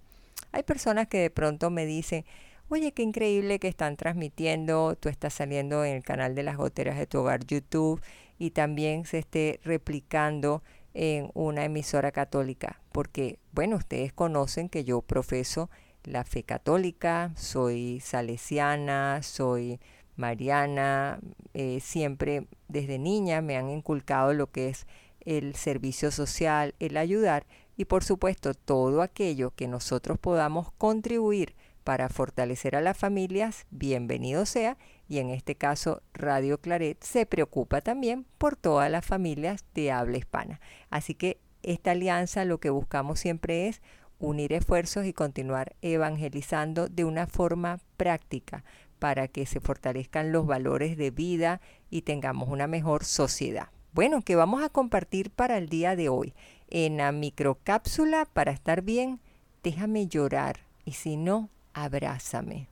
[0.52, 2.24] Hay personas que de pronto me dicen,
[2.70, 6.96] oye, qué increíble que están transmitiendo, tú estás saliendo en el canal de las goteras
[6.96, 8.00] de tu hogar YouTube
[8.38, 10.62] y también se esté replicando
[10.94, 15.68] en una emisora católica, porque, bueno, ustedes conocen que yo profeso
[16.04, 19.80] la fe católica, soy salesiana, soy
[20.16, 21.18] mariana,
[21.54, 24.86] eh, siempre desde niña me han inculcado lo que es
[25.20, 31.54] el servicio social, el ayudar y por supuesto todo aquello que nosotros podamos contribuir
[31.90, 34.78] para fortalecer a las familias, bienvenido sea,
[35.08, 40.18] y en este caso Radio Claret se preocupa también por todas las familias de habla
[40.18, 40.60] hispana.
[40.88, 43.82] Así que esta alianza lo que buscamos siempre es
[44.20, 48.62] unir esfuerzos y continuar evangelizando de una forma práctica
[49.00, 53.70] para que se fortalezcan los valores de vida y tengamos una mejor sociedad.
[53.92, 56.34] Bueno, que vamos a compartir para el día de hoy.
[56.68, 59.18] En la microcápsula para estar bien,
[59.64, 62.68] déjame llorar y si no, abrázame.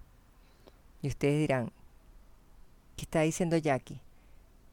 [1.02, 1.72] Y ustedes dirán,
[2.96, 4.00] ¿qué está diciendo Jackie?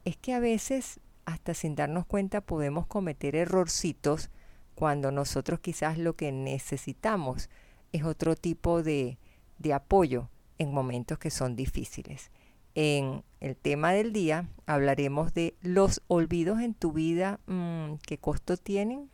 [0.04, 4.30] Es que a veces, hasta sin darnos cuenta, podemos cometer errorcitos
[4.74, 7.48] cuando nosotros quizás lo que necesitamos
[7.92, 9.18] es otro tipo de,
[9.58, 12.30] de apoyo en momentos que son difíciles.
[12.74, 18.56] En el tema del día hablaremos de los olvidos en tu vida, mm, ¿qué costo
[18.56, 19.08] tienen?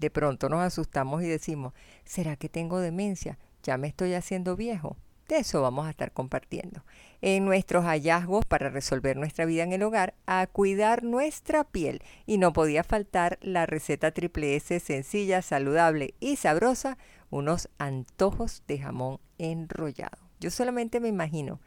[0.00, 1.74] De pronto nos asustamos y decimos,
[2.04, 3.38] ¿será que tengo demencia?
[3.62, 4.96] ¿Ya me estoy haciendo viejo?
[5.28, 6.82] De eso vamos a estar compartiendo.
[7.20, 12.02] En nuestros hallazgos para resolver nuestra vida en el hogar, a cuidar nuestra piel.
[12.26, 18.78] Y no podía faltar la receta triple S sencilla, saludable y sabrosa, unos antojos de
[18.78, 20.18] jamón enrollado.
[20.40, 21.60] Yo solamente me imagino,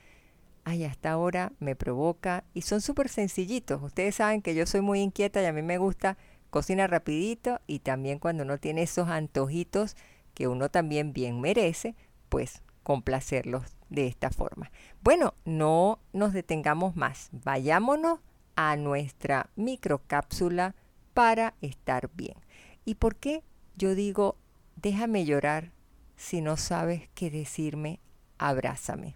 [0.66, 3.82] ay, hasta ahora me provoca y son súper sencillitos.
[3.82, 6.18] Ustedes saben que yo soy muy inquieta y a mí me gusta
[6.54, 9.98] cocina rapidito y también cuando uno tiene esos antojitos
[10.36, 11.96] que uno también bien merece,
[12.30, 14.72] pues complacerlos de esta forma.
[15.02, 18.20] Bueno, no nos detengamos más, vayámonos
[18.56, 20.76] a nuestra microcápsula
[21.16, 22.38] para estar bien.
[22.86, 23.42] ¿Y por qué
[23.76, 24.38] yo digo,
[24.76, 25.72] déjame llorar
[26.18, 28.00] si no sabes qué decirme,
[28.38, 29.16] abrázame?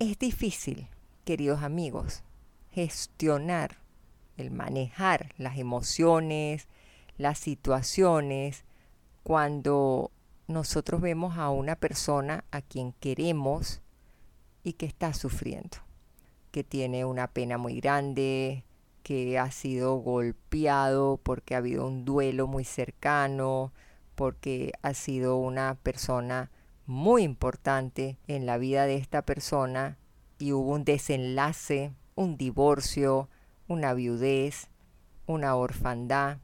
[0.00, 0.88] Es difícil,
[1.24, 2.24] queridos amigos,
[2.72, 3.78] gestionar
[4.38, 6.68] el manejar las emociones,
[7.18, 8.64] las situaciones,
[9.22, 10.10] cuando
[10.46, 13.82] nosotros vemos a una persona a quien queremos
[14.64, 15.76] y que está sufriendo,
[16.50, 18.64] que tiene una pena muy grande,
[19.02, 23.72] que ha sido golpeado porque ha habido un duelo muy cercano,
[24.14, 26.50] porque ha sido una persona
[26.86, 29.98] muy importante en la vida de esta persona
[30.38, 33.28] y hubo un desenlace, un divorcio,
[33.68, 34.68] una viudez,
[35.26, 36.38] una orfandad,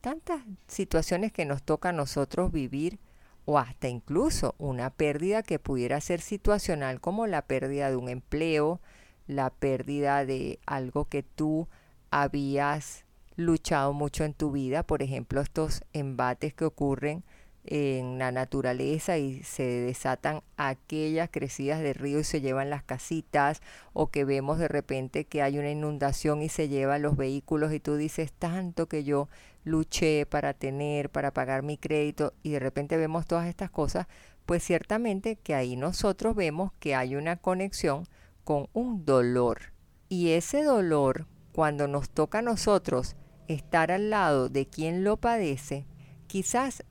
[0.00, 2.98] tantas situaciones que nos toca a nosotros vivir
[3.44, 8.80] o hasta incluso una pérdida que pudiera ser situacional como la pérdida de un empleo,
[9.26, 11.68] la pérdida de algo que tú
[12.10, 13.04] habías
[13.36, 17.24] luchado mucho en tu vida, por ejemplo, estos embates que ocurren
[17.66, 23.62] en la naturaleza y se desatan aquellas crecidas de río y se llevan las casitas
[23.92, 27.80] o que vemos de repente que hay una inundación y se llevan los vehículos y
[27.80, 29.28] tú dices tanto que yo
[29.64, 34.06] luché para tener, para pagar mi crédito y de repente vemos todas estas cosas,
[34.44, 38.04] pues ciertamente que ahí nosotros vemos que hay una conexión
[38.44, 39.72] con un dolor.
[40.10, 43.16] Y ese dolor, cuando nos toca a nosotros
[43.48, 45.86] estar al lado de quien lo padece,
[46.26, 46.84] quizás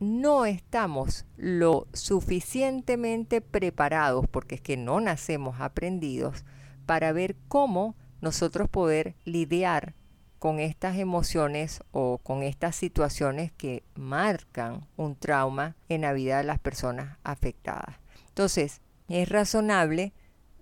[0.00, 6.44] no estamos lo suficientemente preparados, porque es que no nacemos aprendidos,
[6.86, 9.94] para ver cómo nosotros poder lidiar
[10.38, 16.44] con estas emociones o con estas situaciones que marcan un trauma en la vida de
[16.44, 17.96] las personas afectadas.
[18.28, 20.12] Entonces, es razonable,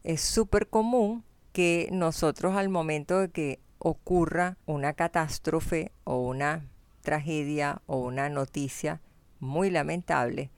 [0.03, 6.67] es súper común que nosotros al momento de que ocurra una catástrofe o una
[7.03, 9.01] tragedia o una noticia
[9.41, 10.51] muy lamentable,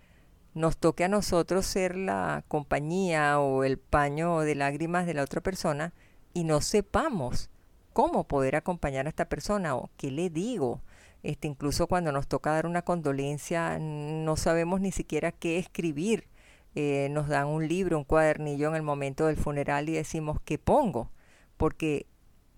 [0.54, 5.40] nos toque a nosotros ser la compañía o el paño de lágrimas de la otra
[5.40, 5.92] persona
[6.34, 7.50] y no sepamos
[7.92, 10.82] cómo poder acompañar a esta persona o qué le digo.
[11.22, 16.28] Este, incluso cuando nos toca dar una condolencia, no sabemos ni siquiera qué escribir.
[16.74, 20.58] Eh, nos dan un libro, un cuadernillo en el momento del funeral y decimos qué
[20.58, 21.10] pongo,
[21.56, 22.06] porque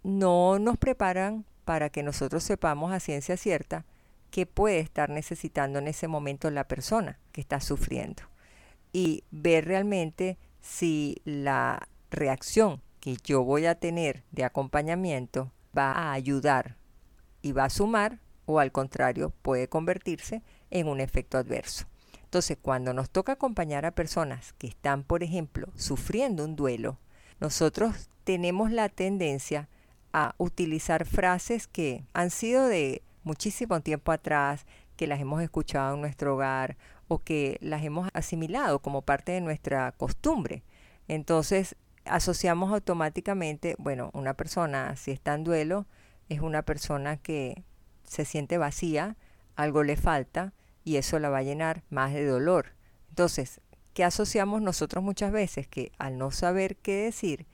[0.02, 3.84] no nos preparan para que nosotros sepamos a ciencia cierta
[4.31, 8.23] qué puede estar necesitando en ese momento la persona que está sufriendo
[8.93, 16.12] y ver realmente si la reacción que yo voy a tener de acompañamiento va a
[16.12, 16.77] ayudar
[17.43, 21.87] y va a sumar o al contrario puede convertirse en un efecto adverso.
[22.25, 26.99] Entonces, cuando nos toca acompañar a personas que están, por ejemplo, sufriendo un duelo,
[27.41, 29.69] nosotros tenemos la tendencia
[30.12, 36.00] a utilizar frases que han sido de muchísimo tiempo atrás, que las hemos escuchado en
[36.00, 36.76] nuestro hogar
[37.08, 40.62] o que las hemos asimilado como parte de nuestra costumbre.
[41.08, 45.87] Entonces, asociamos automáticamente, bueno, una persona si está en duelo
[46.28, 47.64] es una persona que
[48.05, 49.17] se siente vacía,
[49.56, 50.52] algo le falta
[50.84, 52.75] y eso la va a llenar más de dolor.
[53.08, 53.61] Entonces,
[53.94, 55.67] ¿qué asociamos nosotros muchas veces?
[55.67, 57.46] Que al no saber qué decir,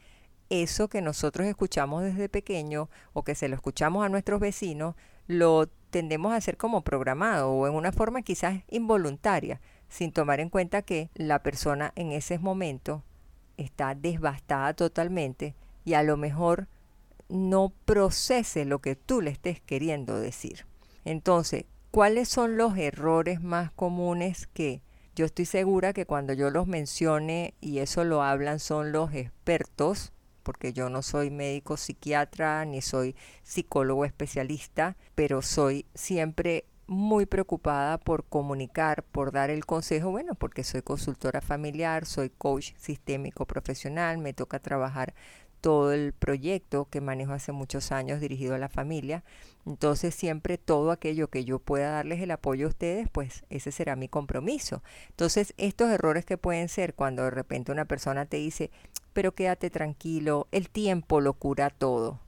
[0.50, 4.94] eso que nosotros escuchamos desde pequeño o que se lo escuchamos a nuestros vecinos,
[5.26, 10.50] lo tendemos a hacer como programado o en una forma quizás involuntaria, sin tomar en
[10.50, 13.02] cuenta que la persona en ese momento
[13.56, 16.68] está devastada totalmente y a lo mejor
[17.28, 20.66] no procese lo que tú le estés queriendo decir.
[21.04, 24.82] Entonces, ¿cuáles son los errores más comunes que
[25.14, 30.12] yo estoy segura que cuando yo los mencione y eso lo hablan son los expertos
[30.46, 37.98] porque yo no soy médico psiquiatra ni soy psicólogo especialista, pero soy siempre muy preocupada
[37.98, 44.18] por comunicar, por dar el consejo, bueno, porque soy consultora familiar, soy coach sistémico profesional,
[44.18, 45.14] me toca trabajar
[45.60, 49.24] todo el proyecto que manejo hace muchos años dirigido a la familia.
[49.64, 53.96] Entonces siempre todo aquello que yo pueda darles el apoyo a ustedes, pues ese será
[53.96, 54.82] mi compromiso.
[55.10, 58.70] Entonces estos errores que pueden ser cuando de repente una persona te dice,
[59.12, 62.20] pero quédate tranquilo, el tiempo lo cura todo.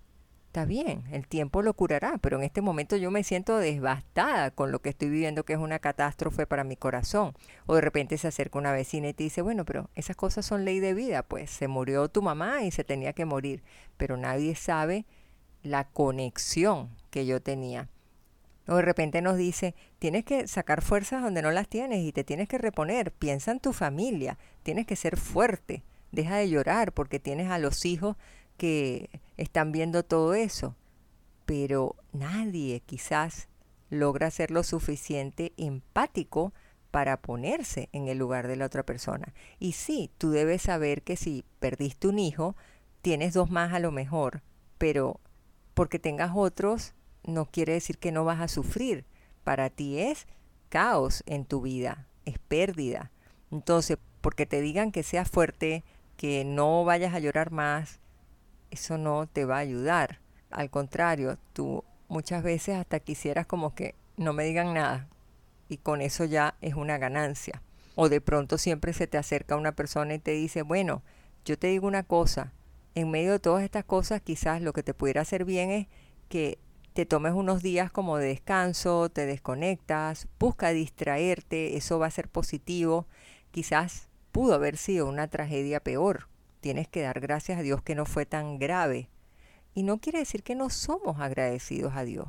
[0.58, 4.72] Está bien, el tiempo lo curará, pero en este momento yo me siento devastada con
[4.72, 7.32] lo que estoy viviendo, que es una catástrofe para mi corazón.
[7.66, 10.64] O de repente se acerca una vecina y te dice, bueno, pero esas cosas son
[10.64, 13.62] ley de vida, pues se murió tu mamá y se tenía que morir,
[13.96, 15.06] pero nadie sabe
[15.62, 17.88] la conexión que yo tenía.
[18.66, 22.24] O de repente nos dice, tienes que sacar fuerzas donde no las tienes y te
[22.24, 27.20] tienes que reponer, piensa en tu familia, tienes que ser fuerte deja de llorar porque
[27.20, 28.16] tienes a los hijos
[28.56, 30.76] que están viendo todo eso.
[31.46, 33.48] Pero nadie quizás
[33.88, 36.52] logra ser lo suficiente empático
[36.90, 39.32] para ponerse en el lugar de la otra persona.
[39.58, 42.54] Y sí, tú debes saber que si perdiste un hijo,
[43.00, 44.42] tienes dos más a lo mejor,
[44.76, 45.20] pero
[45.74, 49.04] porque tengas otros no quiere decir que no vas a sufrir.
[49.44, 50.26] Para ti es
[50.68, 53.10] caos en tu vida, es pérdida.
[53.50, 55.84] Entonces, porque te digan que seas fuerte,
[56.16, 58.00] que no vayas a llorar más,
[58.70, 60.20] eso no te va a ayudar.
[60.50, 65.08] Al contrario, tú muchas veces hasta quisieras como que no me digan nada
[65.68, 67.62] y con eso ya es una ganancia.
[67.94, 71.02] O de pronto siempre se te acerca una persona y te dice, bueno,
[71.44, 72.52] yo te digo una cosa,
[72.94, 75.86] en medio de todas estas cosas quizás lo que te pudiera hacer bien es
[76.28, 76.58] que
[76.94, 82.28] te tomes unos días como de descanso, te desconectas, busca distraerte, eso va a ser
[82.28, 83.06] positivo.
[83.52, 86.26] Quizás pudo haber sido una tragedia peor.
[86.60, 89.08] Tienes que dar gracias a Dios que no fue tan grave.
[89.74, 92.28] Y no quiere decir que no somos agradecidos a Dios.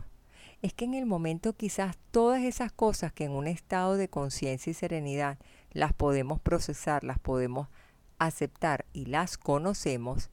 [0.62, 4.72] es que en el momento quizás todas esas cosas que en un estado de conciencia
[4.72, 5.38] y serenidad
[5.72, 7.70] las podemos procesar, las podemos
[8.18, 10.30] aceptar y las conocemos,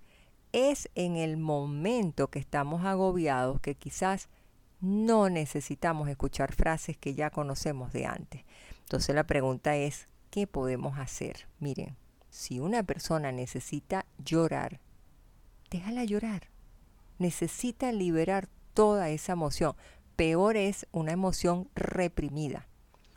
[0.53, 4.29] es en el momento que estamos agobiados que quizás
[4.81, 8.45] no necesitamos escuchar frases que ya conocemos de antes.
[8.81, 11.47] Entonces la pregunta es, ¿qué podemos hacer?
[11.61, 11.97] Miren,
[12.37, 14.79] si una persona necesita llorar,
[15.71, 16.51] déjala llorar.
[17.19, 19.75] Necesita liberar toda esa emoción.
[20.17, 22.69] Peor es una emoción reprimida.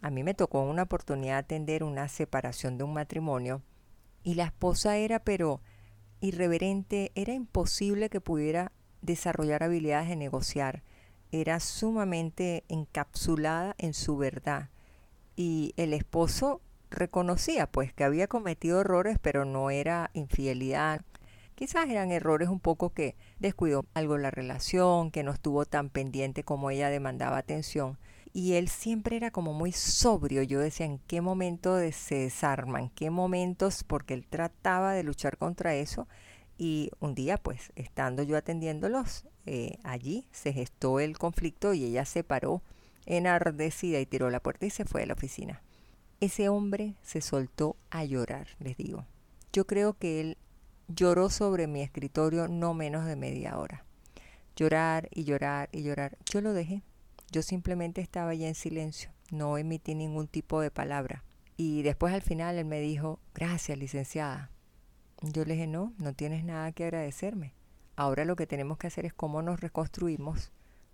[0.01, 3.61] A mí me tocó una oportunidad atender una separación de un matrimonio
[4.23, 5.59] y la esposa era pero
[6.21, 8.71] irreverente, era imposible que pudiera
[9.01, 10.81] desarrollar habilidades de negociar,
[11.33, 14.69] era sumamente encapsulada en su verdad
[15.35, 21.01] y el esposo reconocía pues que había cometido errores pero no era infidelidad.
[21.55, 26.43] Quizás eran errores un poco que descuidó algo la relación, que no estuvo tan pendiente
[26.43, 27.97] como ella demandaba atención
[28.33, 30.43] y él siempre era como muy sobrio.
[30.43, 32.79] Yo decía, ¿en qué momento se desarma?
[32.79, 33.83] ¿En qué momentos?
[33.83, 36.07] Porque él trataba de luchar contra eso.
[36.57, 42.05] Y un día, pues, estando yo atendiéndolos, eh, allí se gestó el conflicto y ella
[42.05, 42.61] se paró
[43.05, 45.63] enardecida y tiró la puerta y se fue de la oficina.
[46.21, 49.05] Ese hombre se soltó a llorar, les digo.
[49.53, 50.37] Yo creo que él
[50.87, 53.85] lloró sobre mi escritorio no menos de media hora.
[54.55, 56.17] Llorar y llorar y llorar.
[56.25, 56.83] Yo lo dejé.
[57.31, 61.23] Yo simplemente estaba ya en silencio, no emití ningún tipo de palabra.
[61.57, 64.49] Y después al final él me dijo, gracias licenciada.
[65.21, 67.53] Yo le dije, no, no tienes nada que agradecerme.
[67.95, 70.51] Ahora lo que tenemos que hacer es cómo nos reconstruimos,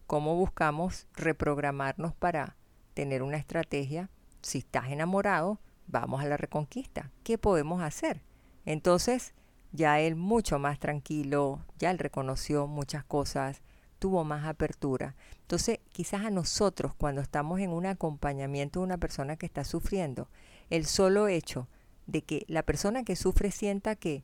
[0.08, 2.58] cómo buscamos reprogramarnos para
[2.94, 4.10] tener una estrategia.
[4.46, 7.10] Si estás enamorado, vamos a la reconquista.
[7.24, 8.22] ¿Qué podemos hacer?
[8.64, 9.34] Entonces,
[9.72, 13.64] ya él mucho más tranquilo, ya él reconoció muchas cosas,
[13.98, 15.16] tuvo más apertura.
[15.42, 20.30] Entonces, quizás a nosotros, cuando estamos en un acompañamiento de una persona que está sufriendo,
[20.70, 21.68] el solo hecho
[22.06, 24.24] de que la persona que sufre sienta que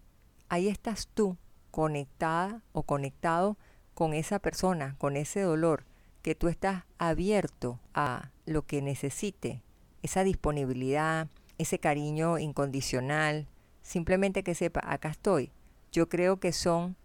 [0.50, 1.36] ahí estás tú,
[1.72, 3.58] conectada o conectado
[3.96, 5.84] con esa persona, con ese dolor,
[6.22, 9.64] que tú estás abierto a lo que necesite,
[10.02, 11.28] esa disponibilidad,
[11.58, 13.48] ese cariño incondicional,
[13.82, 15.52] simplemente que sepa, acá estoy.
[15.92, 16.96] Yo creo que son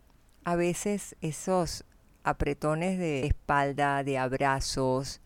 [0.45, 1.85] a veces esos
[2.23, 5.21] apretones de espalda, de abrazos,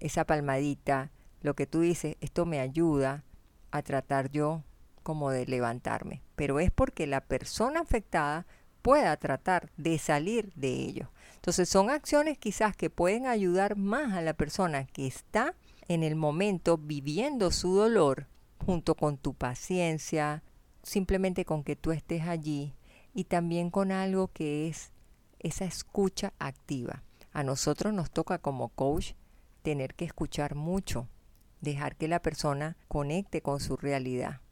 [0.00, 1.10] esa palmadita,
[1.42, 3.24] lo que tú dices, esto me ayuda
[3.70, 4.62] a tratar yo
[5.02, 8.46] como de levantarme, pero es porque la persona afectada
[8.82, 11.10] pueda tratar de salir de ello.
[11.34, 15.54] Entonces son acciones quizás que pueden ayudar más a la persona que está
[15.90, 18.28] en el momento viviendo su dolor
[18.64, 20.44] junto con tu paciencia,
[20.84, 22.76] simplemente con que tú estés allí
[23.12, 24.92] y también con algo que es
[25.40, 27.02] esa escucha activa.
[27.32, 29.14] A nosotros nos toca como coach
[29.62, 31.08] tener que escuchar mucho,
[31.60, 34.42] dejar que la persona conecte con su realidad,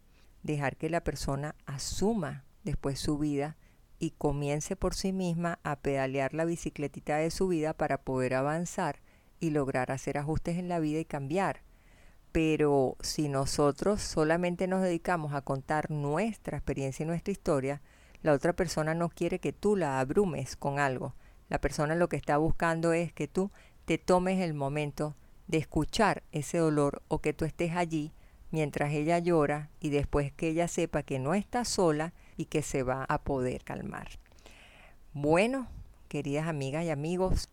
[0.42, 3.56] dejar que la persona asuma después su vida
[4.00, 8.98] y comience por sí misma a pedalear la bicicletita de su vida para poder avanzar
[9.40, 11.62] y lograr hacer ajustes en la vida y cambiar.
[12.32, 17.80] Pero si nosotros solamente nos dedicamos a contar nuestra experiencia y nuestra historia,
[18.22, 21.14] la otra persona no quiere que tú la abrumes con algo.
[21.48, 23.50] La persona lo que está buscando es que tú
[23.84, 25.16] te tomes el momento
[25.46, 28.12] de escuchar ese dolor o que tú estés allí
[28.50, 32.82] mientras ella llora y después que ella sepa que no está sola y que se
[32.82, 34.08] va a poder calmar.
[35.12, 35.68] Bueno,
[36.08, 37.48] queridas amigas y amigos,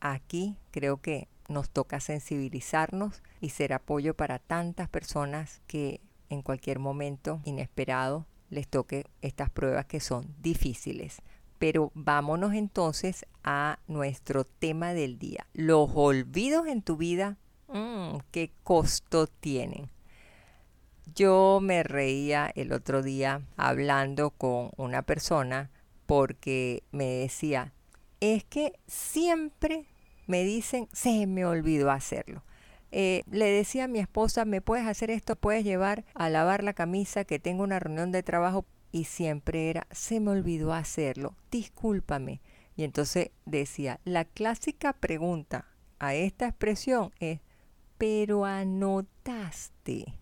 [0.00, 6.78] aquí creo que nos toca sensibilizarnos y ser apoyo para tantas personas que en cualquier
[6.78, 11.18] momento inesperado les toque estas pruebas que son difíciles.
[11.58, 15.46] Pero vámonos entonces a nuestro tema del día.
[15.52, 17.36] Los olvidos en tu vida,
[17.68, 19.90] mm, ¿qué costo tienen?
[21.14, 25.70] Yo me reía el otro día hablando con una persona
[26.06, 27.72] porque me decía,
[28.20, 29.86] es que siempre
[30.30, 32.44] me dicen, se me olvidó hacerlo.
[32.92, 35.34] Eh, le decía a mi esposa, ¿me puedes hacer esto?
[35.34, 38.64] ¿Puedes llevar a lavar la camisa que tengo una reunión de trabajo?
[38.92, 42.40] Y siempre era, se me olvidó hacerlo, discúlpame.
[42.76, 45.66] Y entonces decía, la clásica pregunta
[45.98, 47.40] a esta expresión es,
[47.98, 50.14] pero anotaste.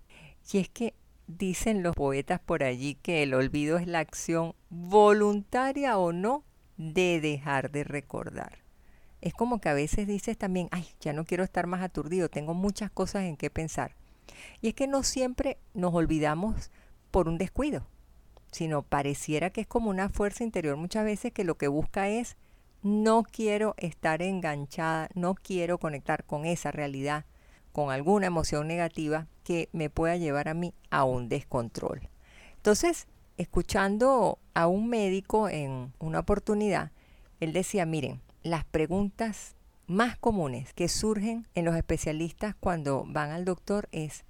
[0.50, 0.94] Y es que
[1.26, 6.44] dicen los poetas por allí que el olvido es la acción voluntaria o no
[6.78, 8.67] de dejar de recordar
[9.20, 12.54] es como que a veces dices también, ay, ya no quiero estar más aturdido, tengo
[12.54, 13.94] muchas cosas en qué pensar.
[14.60, 16.70] Y es que no siempre nos olvidamos
[17.10, 17.87] por un descuido,
[18.52, 22.37] sino pareciera que es como una fuerza interior muchas veces que lo que busca es
[22.82, 27.25] no quiero estar enganchada, no quiero conectar con esa realidad,
[27.72, 32.08] con alguna emoción negativa que me pueda llevar a mí a un descontrol.
[32.56, 36.92] Entonces, escuchando a un médico en una oportunidad,
[37.40, 43.45] él decía, miren, las preguntas más comunes que surgen en los especialistas cuando van al
[43.45, 44.25] doctor es,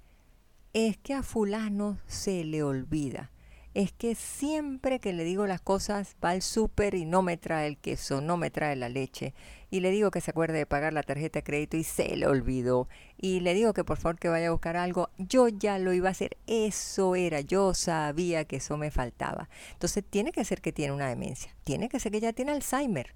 [0.73, 3.31] es que a fulano se le olvida
[3.73, 7.67] es que siempre que le digo las cosas va al súper y no me trae
[7.67, 9.33] el queso, no me trae la leche.
[9.69, 12.25] Y le digo que se acuerde de pagar la tarjeta de crédito y se le
[12.25, 12.89] olvidó.
[13.17, 15.09] Y le digo que por favor que vaya a buscar algo.
[15.17, 16.37] Yo ya lo iba a hacer.
[16.47, 17.41] Eso era.
[17.41, 19.49] Yo sabía que eso me faltaba.
[19.73, 21.55] Entonces tiene que ser que tiene una demencia.
[21.63, 23.13] Tiene que ser que ya tiene Alzheimer.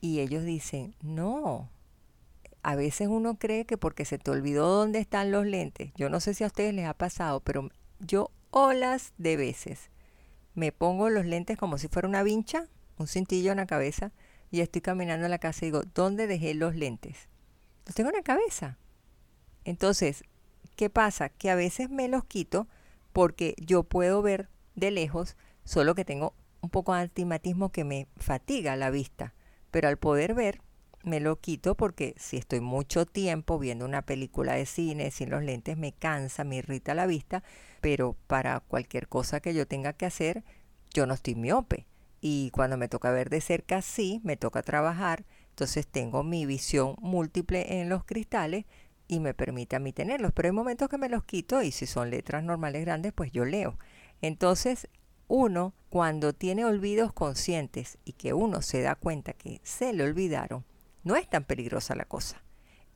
[0.00, 1.70] Y ellos dicen, no.
[2.62, 5.92] A veces uno cree que porque se te olvidó dónde están los lentes.
[5.96, 9.90] Yo no sé si a ustedes les ha pasado, pero yo olas de veces.
[10.54, 12.66] Me pongo los lentes como si fuera una vincha,
[12.98, 14.12] un cintillo en la cabeza,
[14.50, 17.28] y estoy caminando en la casa y digo, ¿dónde dejé los lentes?
[17.86, 18.78] Los tengo en la cabeza.
[19.64, 20.24] Entonces,
[20.76, 21.28] ¿qué pasa?
[21.28, 22.66] Que a veces me los quito
[23.12, 28.06] porque yo puedo ver de lejos, solo que tengo un poco de antimatismo que me
[28.16, 29.34] fatiga la vista.
[29.70, 30.60] Pero al poder ver,
[31.04, 35.42] me lo quito porque si estoy mucho tiempo viendo una película de cine sin los
[35.42, 37.42] lentes me cansa, me irrita la vista,
[37.80, 40.44] pero para cualquier cosa que yo tenga que hacer,
[40.92, 41.86] yo no estoy miope.
[42.20, 46.96] Y cuando me toca ver de cerca, sí, me toca trabajar, entonces tengo mi visión
[47.00, 48.64] múltiple en los cristales
[49.06, 50.32] y me permite a mí tenerlos.
[50.34, 53.44] Pero hay momentos que me los quito y si son letras normales grandes, pues yo
[53.44, 53.78] leo.
[54.20, 54.88] Entonces,
[55.28, 60.64] uno, cuando tiene olvidos conscientes y que uno se da cuenta que se le olvidaron,
[61.04, 62.42] no es tan peligrosa la cosa.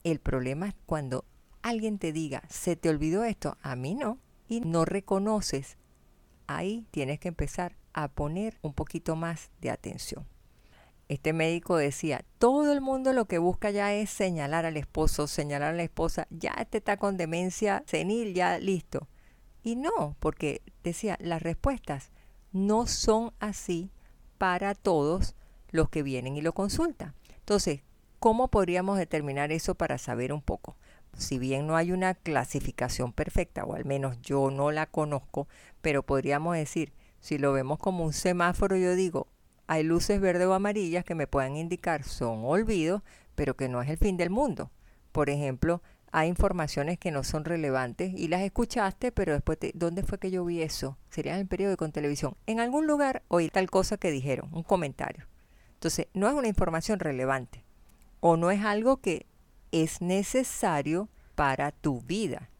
[0.02, 1.24] El problema es cuando
[1.62, 5.78] alguien te diga, se te olvidó esto, a mí no, y no reconoces,
[6.46, 10.26] ahí tienes que empezar a poner un poquito más de atención.
[11.08, 15.74] Este médico decía, todo el mundo lo que busca ya es señalar al esposo, señalar
[15.74, 19.08] a la esposa, ya este está con demencia senil, ya listo.
[19.62, 22.11] Y no, porque decía, las respuestas
[22.52, 23.90] no son así
[24.38, 25.34] para todos
[25.70, 27.14] los que vienen y lo consultan.
[27.38, 27.80] Entonces,
[28.22, 30.76] ¿Cómo podríamos determinar eso para saber un poco?
[31.18, 35.48] Si bien no hay una clasificación perfecta, o al menos yo no la conozco,
[35.80, 39.26] pero podríamos decir, si lo vemos como un semáforo, yo digo,
[39.66, 43.02] hay luces verdes o amarillas que me puedan indicar son olvidos,
[43.34, 44.70] pero que no es el fin del mundo.
[45.10, 50.18] Por ejemplo, hay informaciones que no son relevantes y las escuchaste, pero después, ¿dónde fue
[50.18, 50.98] que yo vi eso?
[51.08, 52.36] Sería en el periódico, en televisión.
[52.46, 55.26] En algún lugar oí tal cosa que dijeron, un comentario.
[55.72, 57.64] Entonces, no es una información relevante
[58.20, 59.24] o no es algo que
[59.72, 62.50] es necesario para tu vida.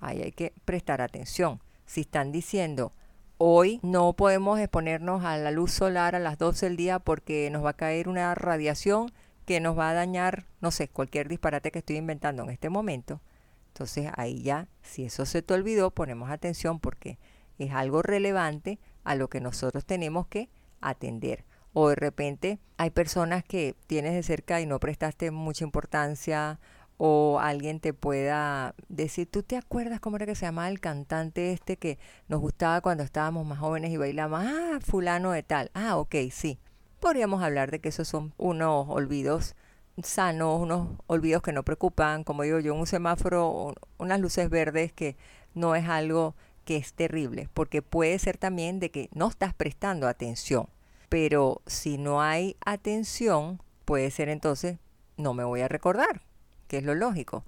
[0.00, 1.60] Ahí hay que prestar atención.
[1.86, 2.92] Si están diciendo,
[3.38, 7.64] hoy no podemos exponernos a la luz solar a las 12 del día porque nos
[7.64, 9.12] va a caer una radiación
[9.46, 13.22] que nos va a dañar, no sé, cualquier disparate que estoy inventando en este momento.
[13.68, 17.18] Entonces ahí ya, si eso se te olvidó, ponemos atención porque
[17.58, 21.44] es algo relevante a lo que nosotros tenemos que atender
[21.78, 26.58] o de repente hay personas que tienes de cerca y no prestaste mucha importancia
[26.96, 31.52] o alguien te pueda decir, ¿tú te acuerdas cómo era que se llamaba el cantante
[31.52, 34.46] este que nos gustaba cuando estábamos más jóvenes y bailábamos?
[34.48, 35.70] Ah, fulano de tal.
[35.74, 36.58] Ah, ok, sí.
[37.00, 39.54] Podríamos hablar de que esos son unos olvidos
[40.02, 45.16] sanos, unos olvidos que no preocupan, como digo yo, un semáforo, unas luces verdes que
[45.54, 50.08] no es algo que es terrible, porque puede ser también de que no estás prestando
[50.08, 50.68] atención
[51.08, 54.78] pero si no hay atención, puede ser entonces,
[55.16, 56.22] no me voy a recordar,
[56.68, 57.44] que es lo lógico.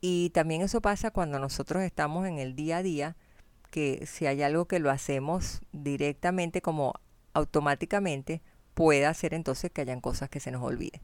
[0.00, 3.16] Y también eso pasa cuando nosotros estamos en el día a día,
[3.70, 6.94] que si hay algo que lo hacemos directamente como
[7.34, 8.42] automáticamente,
[8.78, 11.00] puede hacer entonces que hayan cosas que se nos olviden.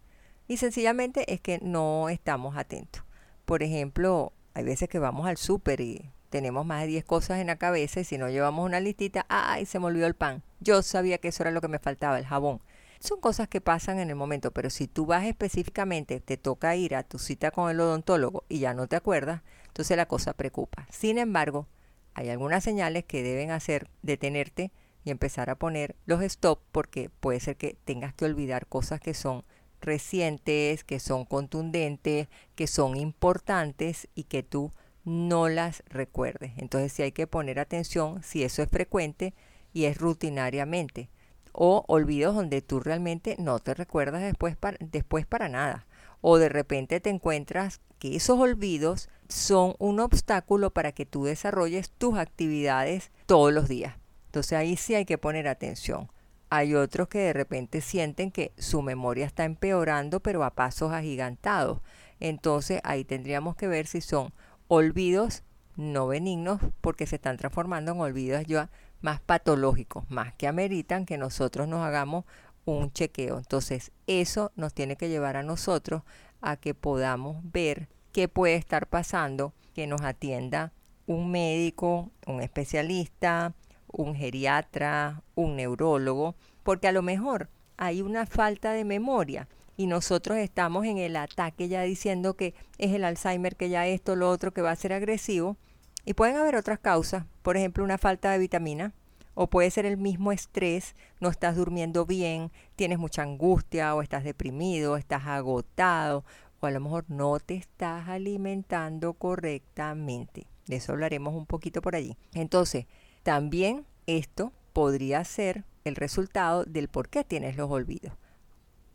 [0.47, 3.03] Y sencillamente es que no estamos atentos.
[3.45, 7.49] Por ejemplo, hay veces que vamos al súper y tenemos más de 10 cosas en
[7.49, 10.45] la cabeza y si no llevamos una listita, ay, se me olvidó el pan.
[10.61, 12.61] Yo sabía que eso era lo que me faltaba, el jabón.
[13.01, 16.95] Son cosas que pasan en el momento, pero si tú vas específicamente, te toca ir
[16.95, 20.87] a tu cita con el odontólogo y ya no te acuerdas, entonces la cosa preocupa.
[20.93, 21.67] Sin embargo,
[22.15, 24.71] hay algunas señales que deben hacer detenerte
[25.05, 29.14] y empezar a poner los stop porque puede ser que tengas que olvidar cosas que
[29.14, 29.45] son
[29.81, 34.73] recientes, que son contundentes, que son importantes y que tú
[35.05, 36.53] no las recuerdes.
[36.57, 39.35] Entonces sí hay que poner atención si eso es frecuente
[39.73, 41.11] y es rutinariamente.
[41.53, 45.87] O olvidos donde tú realmente no te recuerdas después para, después para nada.
[46.21, 51.90] O de repente te encuentras que esos olvidos son un obstáculo para que tú desarrolles
[51.90, 53.95] tus actividades todos los días.
[54.35, 56.11] Entonces ahí sí hay que poner atención.
[56.51, 61.83] Hay otros que de repente sienten que su memoria está empeorando, pero a pasos agigantados.
[62.18, 64.33] Entonces ahí tendríamos que ver si son
[64.66, 65.44] olvidos
[65.77, 68.70] no benignos porque se están transformando en olvidos ya
[69.03, 72.25] más patológicos, más que ameritan que nosotros nos hagamos
[72.64, 73.38] un chequeo.
[73.38, 76.03] Entonces eso nos tiene que llevar a nosotros
[76.40, 80.73] a que podamos ver qué puede estar pasando, que nos atienda
[81.07, 83.55] un médico, un especialista,
[83.97, 90.39] un geriatra, un neurólogo, porque a lo mejor hay una falta de memoria y nosotros
[90.39, 94.53] estamos en el ataque ya diciendo que es el Alzheimer, que ya esto, lo otro,
[94.53, 95.57] que va a ser agresivo.
[96.05, 98.93] Y pueden haber otras causas, por ejemplo, una falta de vitamina,
[99.35, 104.23] o puede ser el mismo estrés, no estás durmiendo bien, tienes mucha angustia, o estás
[104.23, 106.25] deprimido, estás agotado,
[106.61, 110.47] o a lo mejor no te estás alimentando correctamente.
[110.67, 112.17] De eso hablaremos un poquito por allí.
[112.33, 112.87] Entonces,
[113.25, 118.13] también esto podría ser el resultado del por qué tienes los olvidos.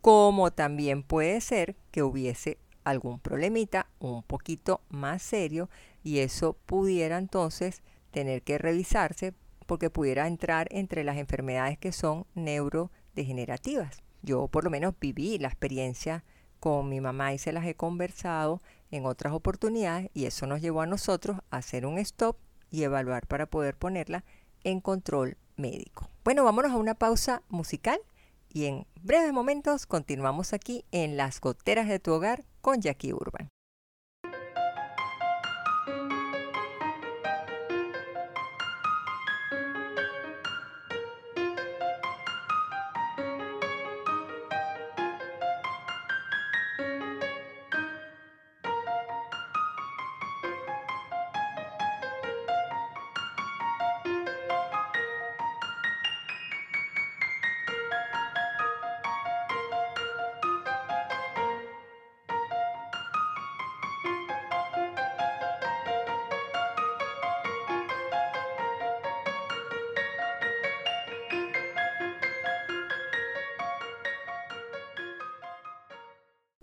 [0.00, 5.68] Como también puede ser que hubiese algún problemita un poquito más serio
[6.04, 9.34] y eso pudiera entonces tener que revisarse
[9.66, 14.00] porque pudiera entrar entre las enfermedades que son neurodegenerativas.
[14.22, 16.24] Yo por lo menos viví la experiencia
[16.60, 18.60] con mi mamá y se las he conversado
[18.92, 22.36] en otras oportunidades y eso nos llevó a nosotros a hacer un stop
[22.70, 24.24] y evaluar para poder ponerla
[24.64, 26.08] en control médico.
[26.24, 28.00] Bueno, vámonos a una pausa musical
[28.48, 33.48] y en breves momentos continuamos aquí en Las Goteras de tu Hogar con Jackie Urban.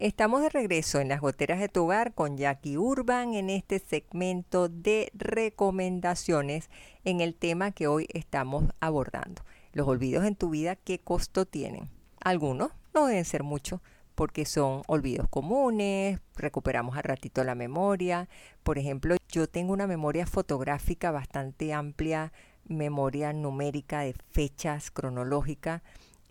[0.08, 4.70] Estamos de regreso en las goteras de tu hogar con Jackie Urban en este segmento
[4.70, 6.70] de recomendaciones
[7.04, 9.42] en el tema que hoy estamos abordando.
[9.74, 11.90] Los olvidos en tu vida, ¿qué costo tienen?
[12.22, 13.82] Algunos no deben ser muchos
[14.16, 18.30] porque son olvidos comunes, recuperamos al ratito la memoria.
[18.64, 22.32] Por ejemplo, yo tengo una memoria fotográfica bastante amplia,
[22.64, 25.84] memoria numérica de fechas cronológica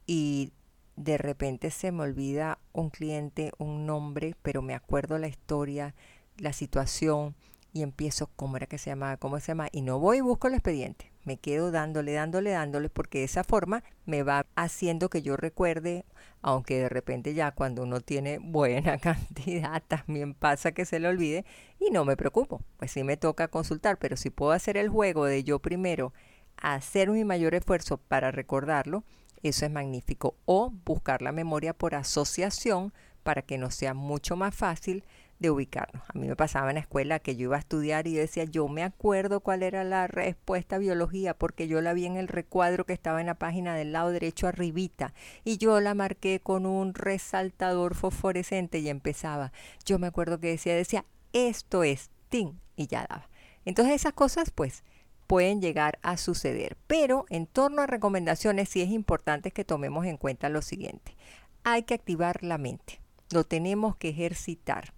[0.06, 0.50] y
[0.96, 5.94] de repente se me olvida un cliente, un nombre, pero me acuerdo la historia,
[6.38, 7.35] la situación
[7.76, 9.18] y empiezo, ¿cómo era que se llamaba?
[9.18, 9.68] ¿Cómo se llama?
[9.70, 11.12] Y no voy y busco el expediente.
[11.24, 16.06] Me quedo dándole, dándole, dándole, porque de esa forma me va haciendo que yo recuerde,
[16.40, 21.44] aunque de repente ya cuando uno tiene buena cantidad, también pasa que se le olvide
[21.78, 22.62] y no me preocupo.
[22.78, 26.14] Pues sí me toca consultar, pero si puedo hacer el juego de yo primero
[26.56, 29.04] hacer mi mayor esfuerzo para recordarlo,
[29.42, 30.37] eso es magnífico.
[30.44, 35.05] O buscar la memoria por asociación para que nos sea mucho más fácil
[35.38, 36.03] de ubicarnos.
[36.09, 38.68] A mí me pasaba en la escuela que yo iba a estudiar y decía, yo
[38.68, 42.87] me acuerdo cuál era la respuesta a biología porque yo la vi en el recuadro
[42.87, 45.12] que estaba en la página del lado derecho arribita
[45.44, 49.53] y yo la marqué con un resaltador fosforescente y empezaba.
[49.85, 53.29] Yo me acuerdo que decía, decía, esto es TIN y ya daba.
[53.64, 54.85] Entonces esas cosas pues
[55.26, 56.76] pueden llegar a suceder.
[56.86, 61.16] Pero en torno a recomendaciones sí es importante que tomemos en cuenta lo siguiente.
[61.64, 63.00] Hay que activar la mente.
[63.30, 64.92] Lo tenemos que ejercitar.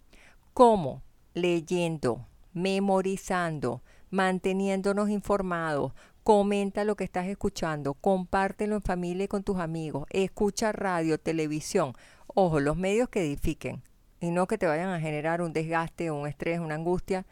[0.53, 1.03] ¿Cómo?
[1.35, 5.93] Leyendo, memorizando, manteniéndonos informados.
[6.23, 11.95] Comenta lo que estás escuchando, compártelo en familia y con tus amigos, escucha radio, televisión.
[12.27, 13.83] Ojo, los medios que edifiquen
[14.21, 17.25] y no que te vayan a generar un desgaste, un estrés, una angustia.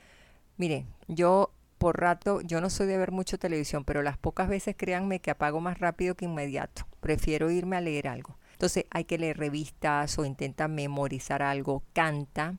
[0.56, 4.74] Miren, yo por rato, yo no soy de ver mucho televisión, pero las pocas veces
[4.76, 6.86] créanme que apago más rápido que inmediato.
[7.00, 8.38] Prefiero irme a leer algo.
[8.52, 12.56] Entonces hay que leer revistas o intenta memorizar algo, canta.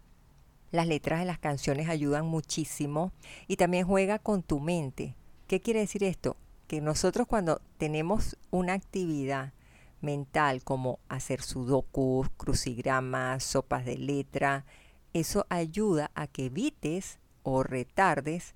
[0.72, 3.12] Las letras de las canciones ayudan muchísimo
[3.48, 5.16] y también juega con tu mente.
[5.48, 6.38] ¿Qué quiere decir esto?
[6.68, 9.54] Que nosotros cuando tenemos una actividad
[10.02, 14.66] mental como hacer sudokus, crucigramas, sopas de letra,
[15.14, 18.54] eso ayuda a que evites o retardes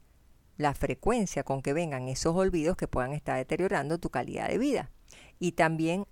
[0.58, 4.92] la frecuencia con que vengan esos olvidos que puedan estar deteriorando tu calidad de vida.
[5.40, 6.06] Y también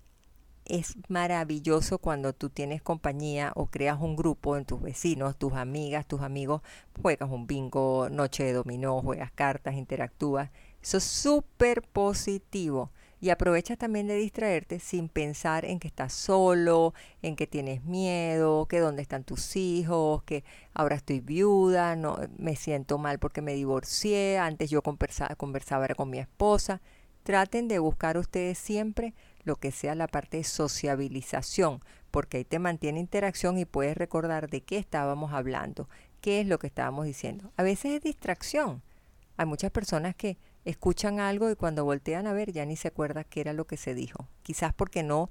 [0.64, 6.06] es maravilloso cuando tú tienes compañía o creas un grupo en tus vecinos, tus amigas,
[6.06, 6.62] tus amigos,
[7.00, 10.50] juegas un bingo, noche de dominó, juegas cartas, interactúas.
[10.80, 12.90] Eso es súper positivo.
[13.22, 18.64] Y aprovechas también de distraerte sin pensar en que estás solo, en que tienes miedo,
[18.64, 23.52] que dónde están tus hijos, que ahora estoy viuda, no me siento mal porque me
[23.52, 26.80] divorcié, antes yo conversaba, conversaba con mi esposa.
[27.22, 29.12] Traten de buscar ustedes siempre
[29.44, 31.80] lo que sea la parte de sociabilización,
[32.10, 35.90] porque ahí te mantiene interacción y puedes recordar de qué estábamos hablando,
[36.22, 37.52] qué es lo que estábamos diciendo.
[37.58, 38.82] A veces es distracción.
[39.36, 43.24] Hay muchas personas que escuchan algo y cuando voltean a ver ya ni se acuerda
[43.24, 44.28] qué era lo que se dijo.
[44.42, 45.30] Quizás porque no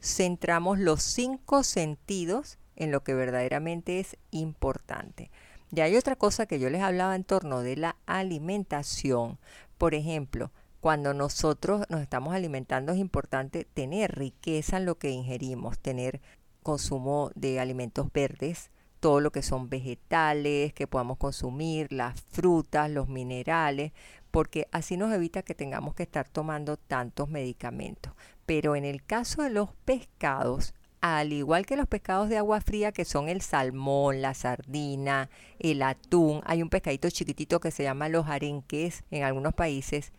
[0.00, 5.30] centramos los cinco sentidos en lo que verdaderamente es importante.
[5.74, 9.38] Y hay otra cosa que yo les hablaba en torno de la alimentación.
[9.78, 15.78] Por ejemplo, cuando nosotros nos estamos alimentando es importante tener riqueza en lo que ingerimos,
[15.78, 16.20] tener
[16.62, 23.08] consumo de alimentos verdes, todo lo que son vegetales que podamos consumir, las frutas, los
[23.08, 23.92] minerales,
[24.34, 28.14] porque así nos evita que tengamos que estar tomando tantos medicamentos.
[28.46, 32.90] Pero en el caso de los pescados, al igual que los pescados de agua fría,
[32.90, 38.08] que son el salmón, la sardina, el atún, hay un pescadito chiquitito que se llama
[38.08, 40.12] los arenques en algunos países,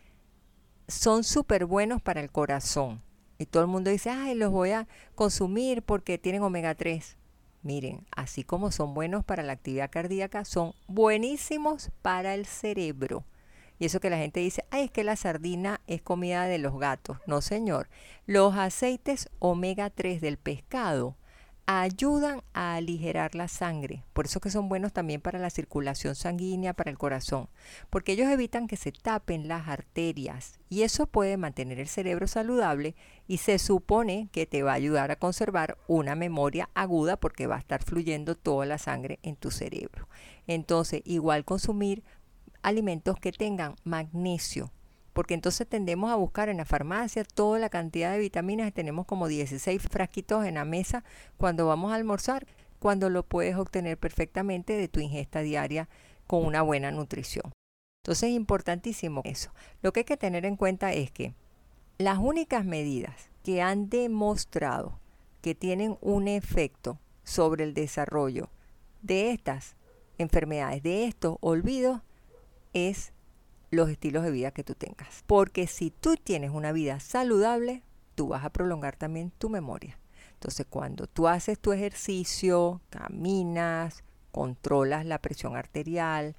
[0.88, 3.02] son súper buenos para el corazón.
[3.36, 7.18] Y todo el mundo dice, ay, los voy a consumir porque tienen omega 3.
[7.60, 13.26] Miren, así como son buenos para la actividad cardíaca, son buenísimos para el cerebro.
[13.78, 16.78] Y eso que la gente dice, ay, es que la sardina es comida de los
[16.78, 17.18] gatos.
[17.26, 17.88] No, señor.
[18.26, 21.16] Los aceites omega 3 del pescado
[21.66, 24.04] ayudan a aligerar la sangre.
[24.12, 27.48] Por eso que son buenos también para la circulación sanguínea, para el corazón,
[27.90, 32.94] porque ellos evitan que se tapen las arterias y eso puede mantener el cerebro saludable
[33.26, 37.56] y se supone que te va a ayudar a conservar una memoria aguda porque va
[37.56, 40.08] a estar fluyendo toda la sangre en tu cerebro.
[40.46, 42.04] Entonces, igual consumir
[42.66, 44.72] alimentos que tengan magnesio
[45.16, 49.28] porque entonces tendemos a buscar en la farmacia toda la cantidad de vitaminas, tenemos como
[49.28, 51.04] 16 frasquitos en la mesa
[51.38, 52.46] cuando vamos a almorzar,
[52.80, 55.88] cuando lo puedes obtener perfectamente de tu ingesta diaria
[56.26, 57.50] con una buena nutrición.
[58.02, 59.52] Entonces es importantísimo eso.
[59.80, 61.34] Lo que hay que tener en cuenta es que
[61.96, 65.00] las únicas medidas que han demostrado
[65.40, 68.50] que tienen un efecto sobre el desarrollo
[69.00, 69.76] de estas
[70.18, 72.02] enfermedades, de estos olvidos,
[72.76, 73.12] es
[73.70, 75.24] los estilos de vida que tú tengas.
[75.26, 77.82] Porque si tú tienes una vida saludable,
[78.14, 79.98] tú vas a prolongar también tu memoria.
[80.34, 86.36] Entonces, cuando tú haces tu ejercicio, caminas, controlas la presión arterial,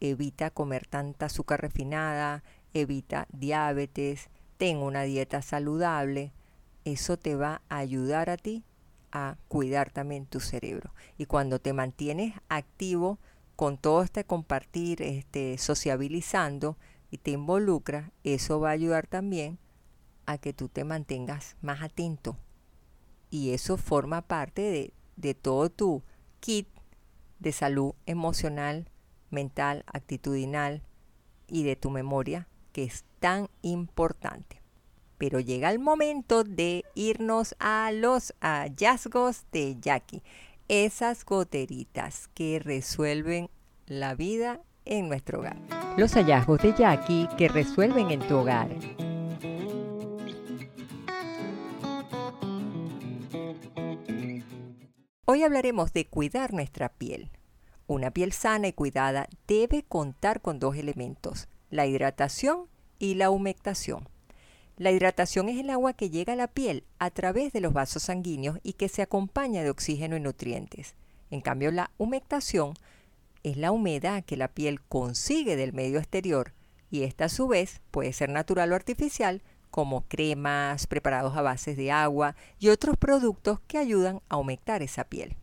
[0.00, 6.32] evita comer tanta azúcar refinada, evita diabetes, ten una dieta saludable,
[6.84, 8.64] eso te va a ayudar a ti
[9.10, 10.92] a cuidar también tu cerebro.
[11.16, 13.18] Y cuando te mantienes activo,
[13.58, 16.78] con todo este compartir, este, sociabilizando
[17.10, 19.58] y te involucra, eso va a ayudar también
[20.26, 22.36] a que tú te mantengas más atento.
[23.30, 26.04] Y eso forma parte de, de todo tu
[26.38, 26.68] kit
[27.40, 28.92] de salud emocional,
[29.28, 30.84] mental, actitudinal
[31.48, 34.62] y de tu memoria, que es tan importante.
[35.18, 40.22] Pero llega el momento de irnos a los hallazgos de Jackie
[40.68, 43.48] esas goteritas que resuelven
[43.86, 45.56] la vida en nuestro hogar.
[45.96, 48.68] Los hallazgos de Jackie que resuelven en tu hogar.
[55.24, 57.30] Hoy hablaremos de cuidar nuestra piel.
[57.86, 62.66] Una piel sana y cuidada debe contar con dos elementos, la hidratación
[62.98, 64.08] y la humectación.
[64.78, 68.04] La hidratación es el agua que llega a la piel a través de los vasos
[68.04, 70.94] sanguíneos y que se acompaña de oxígeno y nutrientes.
[71.32, 72.74] En cambio, la humectación
[73.42, 76.52] es la humedad que la piel consigue del medio exterior
[76.92, 81.76] y esta a su vez puede ser natural o artificial como cremas, preparados a bases
[81.76, 85.34] de agua y otros productos que ayudan a humectar esa piel.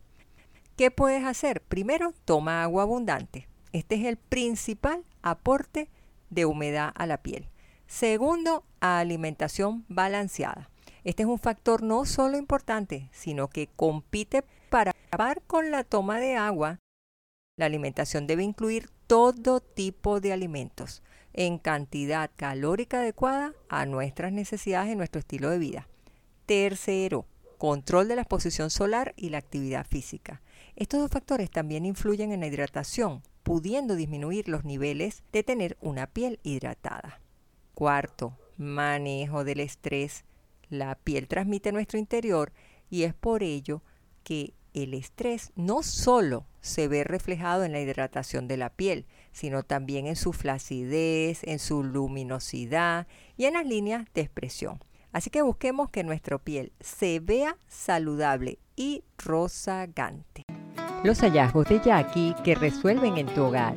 [0.77, 1.59] ¿Qué puedes hacer?
[1.59, 3.49] Primero, toma agua abundante.
[3.73, 5.89] Este es el principal aporte
[6.29, 7.49] de humedad a la piel.
[7.87, 10.69] Segundo, alimentación balanceada.
[11.03, 16.19] Este es un factor no solo importante, sino que compite para acabar con la toma
[16.19, 16.79] de agua.
[17.57, 24.91] La alimentación debe incluir todo tipo de alimentos en cantidad calórica adecuada a nuestras necesidades
[24.91, 25.87] y nuestro estilo de vida.
[26.45, 27.25] Tercero,
[27.57, 30.41] control de la exposición solar y la actividad física.
[30.75, 36.07] Estos dos factores también influyen en la hidratación, pudiendo disminuir los niveles de tener una
[36.07, 37.21] piel hidratada.
[37.75, 40.23] Cuarto, manejo del estrés.
[40.69, 42.51] La piel transmite nuestro interior
[42.89, 43.83] y es por ello
[44.23, 49.63] que el estrés no solo se ve reflejado en la hidratación de la piel, sino
[49.63, 53.07] también en su flacidez, en su luminosidad
[53.37, 54.79] y en las líneas de expresión.
[55.11, 60.43] Así que busquemos que nuestra piel se vea saludable y rozagante.
[61.03, 63.75] Los hallazgos de Jackie que resuelven en tu hogar.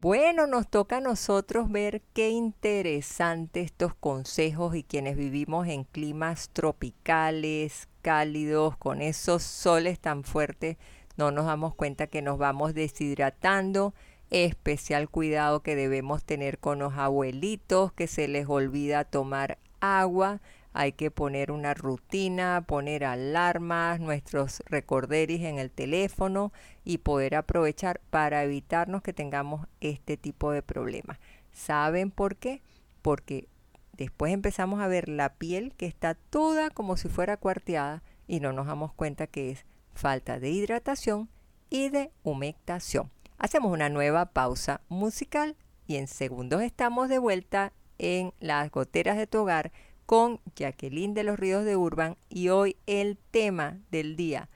[0.00, 6.50] Bueno, nos toca a nosotros ver qué interesante estos consejos y quienes vivimos en climas
[6.50, 10.76] tropicales, cálidos, con esos soles tan fuertes,
[11.16, 13.92] no nos damos cuenta que nos vamos deshidratando.
[14.30, 20.40] Especial cuidado que debemos tener con los abuelitos que se les olvida tomar agua
[20.72, 26.52] hay que poner una rutina, poner alarmas, nuestros recorderis en el teléfono
[26.84, 31.18] y poder aprovechar para evitarnos que tengamos este tipo de problemas.
[31.52, 32.62] ¿Saben por qué?
[33.02, 33.48] Porque
[33.94, 38.52] después empezamos a ver la piel que está toda como si fuera cuarteada y no
[38.52, 41.28] nos damos cuenta que es falta de hidratación
[41.70, 43.10] y de humectación.
[43.38, 49.26] Hacemos una nueva pausa musical y en segundos estamos de vuelta en las goteras de
[49.26, 49.72] tu hogar
[50.08, 54.48] con Jacqueline de los Ríos de Urban y hoy el tema del día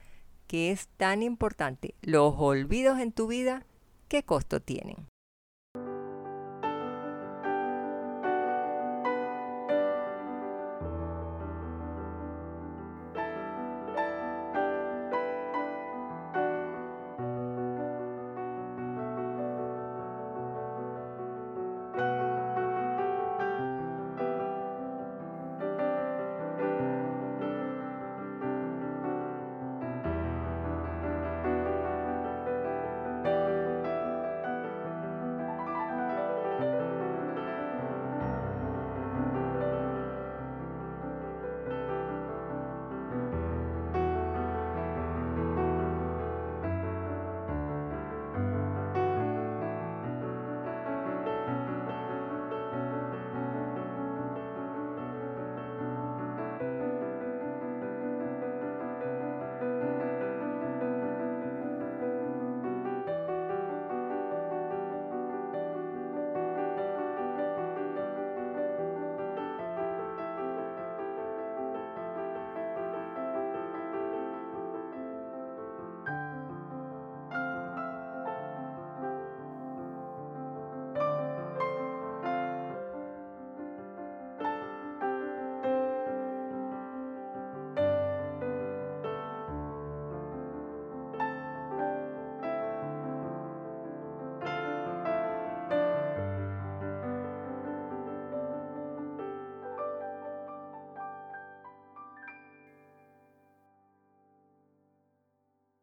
[0.47, 3.67] que es tan importante, los olvidos en tu vida,
[4.09, 5.12] ¿qué costo tienen?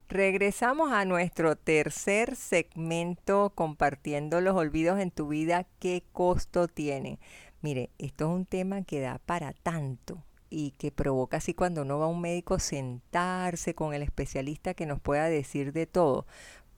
[0.10, 7.20] Regresamos a nuestro tercer segmento compartiendo los olvidos en tu vida, qué costo tiene.
[7.62, 12.00] Mire, esto es un tema que da para tanto y que provoca así cuando uno
[12.00, 16.26] va a un médico sentarse con el especialista que nos pueda decir de todo,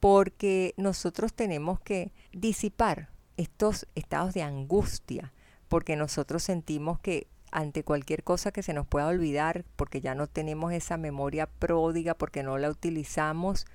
[0.01, 5.31] porque nosotros tenemos que disipar estos estados de angustia,
[5.69, 10.27] porque nosotros sentimos que ante cualquier cosa que se nos pueda olvidar, porque ya no
[10.27, 13.65] tenemos esa memoria pródiga, porque no la utilizamos,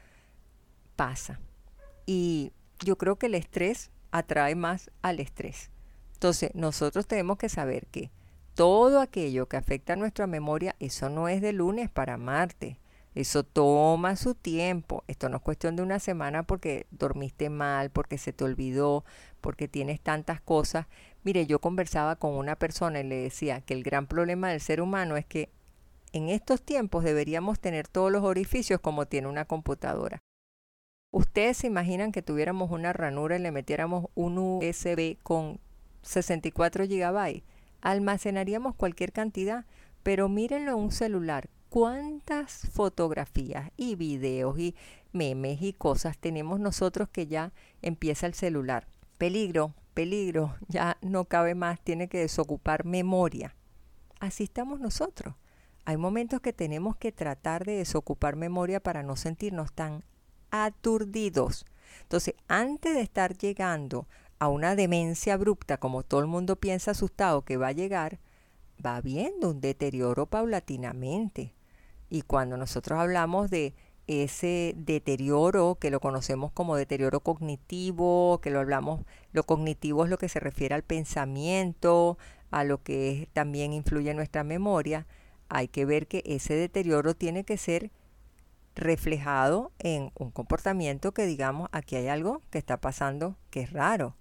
[0.97, 1.41] pasa.
[2.07, 2.53] Y
[2.85, 5.71] yo creo que el estrés atrae más al estrés.
[6.15, 8.11] Entonces, nosotros tenemos que saber que
[8.55, 12.79] todo aquello que afecta a nuestra memoria, eso no es de lunes para martes.
[13.15, 15.05] Eso toma su tiempo.
[15.09, 19.05] Esto no es cuestión de una semana porque dormiste mal, porque se te olvidó,
[19.41, 20.87] porque tienes tantas cosas.
[21.27, 24.81] Mire, yo conversaba con una persona y le decía que el gran problema del ser
[24.81, 25.51] humano es que
[26.13, 30.21] en estos tiempos deberíamos tener todos los orificios como tiene una computadora.
[31.11, 35.59] Ustedes se imaginan que tuviéramos una ranura y le metiéramos un USB con
[36.03, 37.43] 64 GB.
[37.81, 39.65] Almacenaríamos cualquier cantidad,
[40.05, 44.77] pero mírenlo en un celular cuántas fotografías y videos y
[45.11, 48.87] memes y cosas tenemos nosotros que ya empieza el celular.
[49.19, 53.57] Peligro, peligro, ya no cabe más, tiene que desocupar memoria.
[54.21, 55.35] Así estamos nosotros.
[55.87, 60.05] Hay momentos que tenemos que tratar de desocupar memoria para no sentirnos tan
[60.51, 61.65] aturdidos.
[62.03, 64.07] Entonces, antes de estar llegando
[64.39, 68.19] a una demencia abrupta, como todo el mundo piensa asustado que va a llegar,
[68.85, 71.55] va viendo un deterioro paulatinamente.
[72.11, 73.75] Y cuando nosotros hablamos de
[74.07, 80.19] ese deterioro que lo conocemos como deterioro cognitivo, que lo hablamos, lo cognitivo es lo
[80.19, 82.19] que se refiere al pensamiento,
[82.51, 85.07] a lo que también influye en nuestra memoria,
[85.49, 87.91] hay que ver que ese deterioro tiene que ser
[88.75, 94.17] reflejado en un comportamiento que digamos aquí hay algo que está pasando que es raro.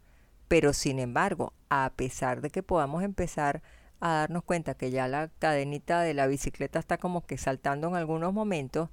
[0.47, 3.61] Pero sin embargo, a pesar de que podamos empezar
[3.99, 7.95] a darnos cuenta que ya la cadenita de la bicicleta está como que saltando en
[7.95, 8.89] algunos momentos,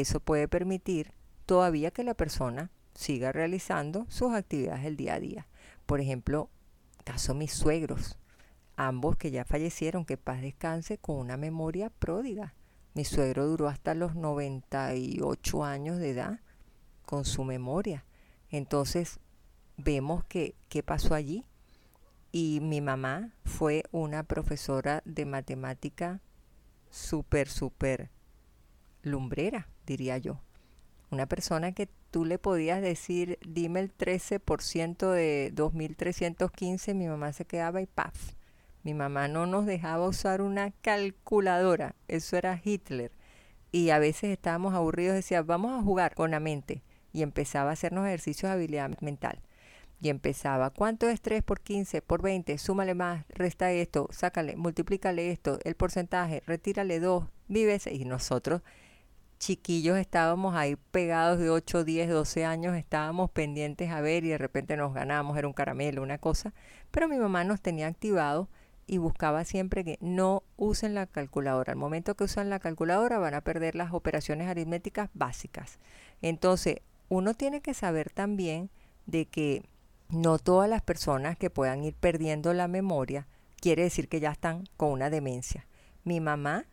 [0.00, 1.12] eso puede permitir
[1.46, 5.46] todavía que la persona siga realizando sus actividades del día a día.
[5.86, 6.48] Por ejemplo,
[7.04, 8.18] caso mis suegros,
[8.76, 12.54] ambos que ya fallecieron, que paz descanse, con una memoria pródiga.
[12.94, 16.40] Mi suegro duró hasta los 98 años de edad
[17.04, 18.04] con su memoria.
[18.50, 19.18] Entonces,
[19.76, 21.44] vemos que qué pasó allí.
[22.30, 26.20] Y mi mamá fue una profesora de matemática
[26.90, 28.10] súper, súper
[29.02, 30.40] lumbrera, diría yo.
[31.10, 37.44] Una persona que tú le podías decir, dime el 13% de 2315, mi mamá se
[37.44, 38.34] quedaba y paf.
[38.82, 43.12] Mi mamá no nos dejaba usar una calculadora, eso era Hitler.
[43.72, 46.82] Y a veces estábamos aburridos, decía, vamos a jugar con la mente.
[47.12, 49.40] Y empezaba a hacernos ejercicios de habilidad mental.
[50.00, 52.58] Y empezaba, ¿cuánto es 3 por 15 por 20?
[52.58, 57.86] Súmale más, resta esto, sácale, multiplícale esto, el porcentaje, retírale 2, vives.
[57.86, 58.60] Y nosotros
[59.38, 64.38] chiquillos estábamos ahí pegados de 8, 10, 12 años, estábamos pendientes a ver y de
[64.38, 66.52] repente nos ganamos, era un caramelo, una cosa,
[66.90, 68.48] pero mi mamá nos tenía activado
[68.86, 71.72] y buscaba siempre que no usen la calculadora.
[71.72, 75.78] Al momento que usan la calculadora van a perder las operaciones aritméticas básicas.
[76.22, 78.70] Entonces, uno tiene que saber también
[79.06, 79.62] de que
[80.10, 83.26] no todas las personas que puedan ir perdiendo la memoria
[83.60, 85.66] quiere decir que ya están con una demencia.
[86.04, 86.66] Mi mamá,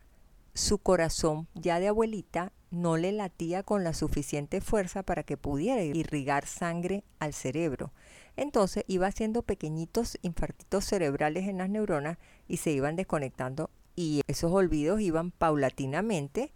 [0.54, 5.82] su corazón ya de abuelita no le latía con la suficiente fuerza para que pudiera
[5.82, 7.92] irrigar sangre al cerebro.
[8.36, 14.52] Entonces iba haciendo pequeñitos infartitos cerebrales en las neuronas y se iban desconectando y esos
[14.52, 16.52] olvidos iban paulatinamente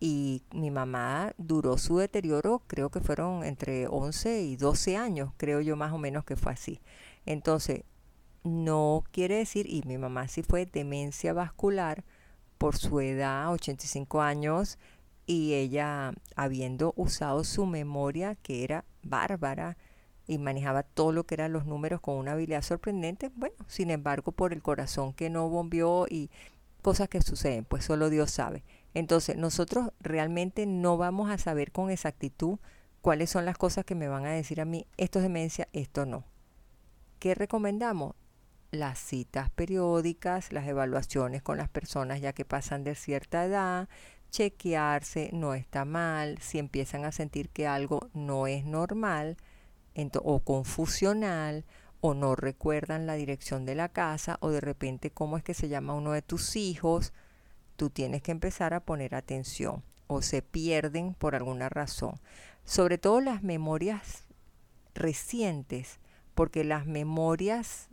[0.00, 5.60] y mi mamá duró su deterioro, creo que fueron entre 11 y 12 años, creo
[5.60, 6.80] yo más o menos que fue así.
[7.26, 7.82] Entonces,
[8.44, 12.04] no quiere decir, y mi mamá sí fue demencia vascular
[12.58, 14.78] por su edad, 85 años,
[15.26, 19.76] y ella habiendo usado su memoria que era bárbara
[20.26, 24.32] y manejaba todo lo que eran los números con una habilidad sorprendente, bueno, sin embargo
[24.32, 26.30] por el corazón que no bombeó y
[26.82, 28.64] cosas que suceden, pues solo Dios sabe.
[28.94, 32.58] Entonces nosotros realmente no vamos a saber con exactitud
[33.00, 36.06] cuáles son las cosas que me van a decir a mí, esto es demencia, esto
[36.06, 36.24] no.
[37.18, 38.14] ¿Qué recomendamos?
[38.70, 43.88] Las citas periódicas, las evaluaciones con las personas ya que pasan de cierta edad,
[44.30, 49.36] chequearse, no está mal, si empiezan a sentir que algo no es normal
[50.22, 51.64] o confusional
[52.00, 55.68] o no recuerdan la dirección de la casa o de repente cómo es que se
[55.68, 57.12] llama uno de tus hijos,
[57.76, 62.20] tú tienes que empezar a poner atención o se pierden por alguna razón.
[62.64, 64.26] Sobre todo las memorias
[64.94, 65.98] recientes,
[66.34, 67.87] porque las memorias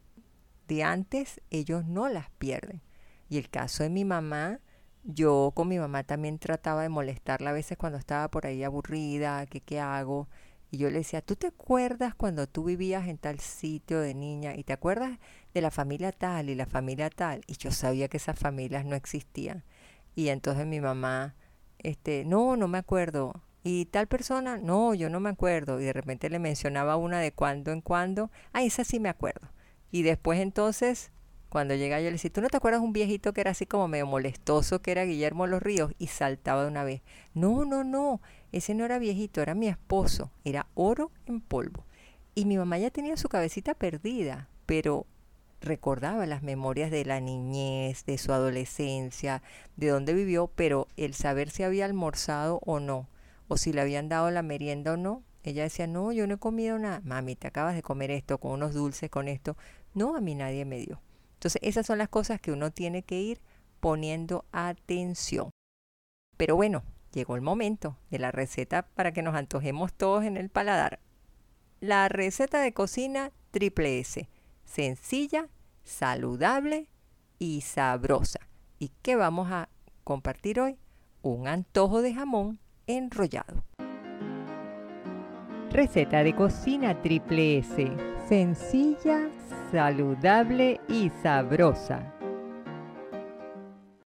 [0.67, 2.81] de antes ellos no las pierden.
[3.29, 4.59] Y el caso de mi mamá,
[5.03, 9.45] yo con mi mamá también trataba de molestarla a veces cuando estaba por ahí aburrida,
[9.45, 10.27] que qué hago.
[10.71, 14.55] Y yo le decía, ¿tú te acuerdas cuando tú vivías en tal sitio de niña?
[14.55, 15.19] ¿Y te acuerdas
[15.53, 17.41] de la familia tal y la familia tal?
[17.47, 19.63] Y yo sabía que esas familias no existían.
[20.15, 21.35] Y entonces mi mamá,
[21.79, 23.43] este, no, no me acuerdo.
[23.63, 25.79] Y tal persona, no, yo no me acuerdo.
[25.79, 29.49] Y de repente le mencionaba una de cuando en cuando, ah, esa sí me acuerdo.
[29.95, 31.13] Y después entonces
[31.47, 33.87] cuando llega yo le decía, ¿tú no te acuerdas un viejito que era así como
[33.87, 35.93] medio molestoso, que era Guillermo Los Ríos?
[35.97, 37.01] Y saltaba de una vez.
[37.33, 38.19] No, no, no,
[38.51, 41.85] ese no era viejito, era mi esposo, era oro en polvo.
[42.33, 45.05] Y mi mamá ya tenía su cabecita perdida, pero
[45.61, 49.41] recordaba las memorias de la niñez, de su adolescencia,
[49.77, 53.07] de dónde vivió, pero el saber si había almorzado o no,
[53.47, 56.37] o si le habían dado la merienda o no, ella decía, no, yo no he
[56.37, 57.01] comido nada.
[57.05, 59.55] Mami, te acabas de comer esto, con unos dulces, con esto.
[59.95, 61.01] No, a mí nadie me dio.
[61.35, 63.41] Entonces, esas son las cosas que uno tiene que ir
[63.79, 65.49] poniendo atención.
[66.37, 66.83] Pero bueno,
[67.13, 70.99] llegó el momento de la receta para que nos antojemos todos en el paladar.
[71.79, 74.27] La receta de cocina triple S,
[74.65, 75.47] sencilla,
[75.85, 76.89] saludable
[77.39, 78.41] y sabrosa.
[78.79, 79.69] ¿Y qué vamos a
[80.03, 80.77] compartir hoy?
[81.21, 83.63] Un antojo de jamón enrollado.
[85.75, 87.91] Receta de cocina triple S,
[88.29, 89.27] sencilla,
[89.73, 92.13] saludable y sabrosa.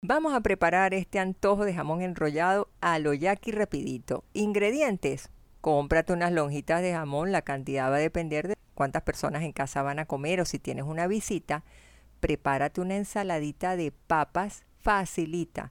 [0.03, 4.25] Vamos a preparar este antojo de jamón enrollado a lo yaqui rapidito.
[4.33, 5.31] Ingredientes.
[5.61, 9.83] Cómprate unas lonjitas de jamón, la cantidad va a depender de cuántas personas en casa
[9.83, 11.63] van a comer o si tienes una visita.
[12.19, 15.71] prepárate una ensaladita de papas facilita.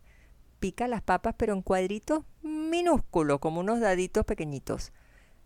[0.61, 4.93] Pica las papas pero en cuadritos minúsculos, como unos daditos pequeñitos.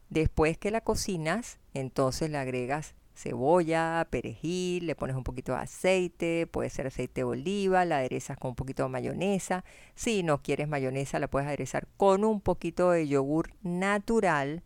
[0.09, 6.47] Después que la cocinas, entonces le agregas cebolla, perejil, le pones un poquito de aceite,
[6.47, 9.63] puede ser aceite de oliva, la aderezas con un poquito de mayonesa.
[9.95, 14.63] Si no quieres mayonesa, la puedes aderezar con un poquito de yogur natural.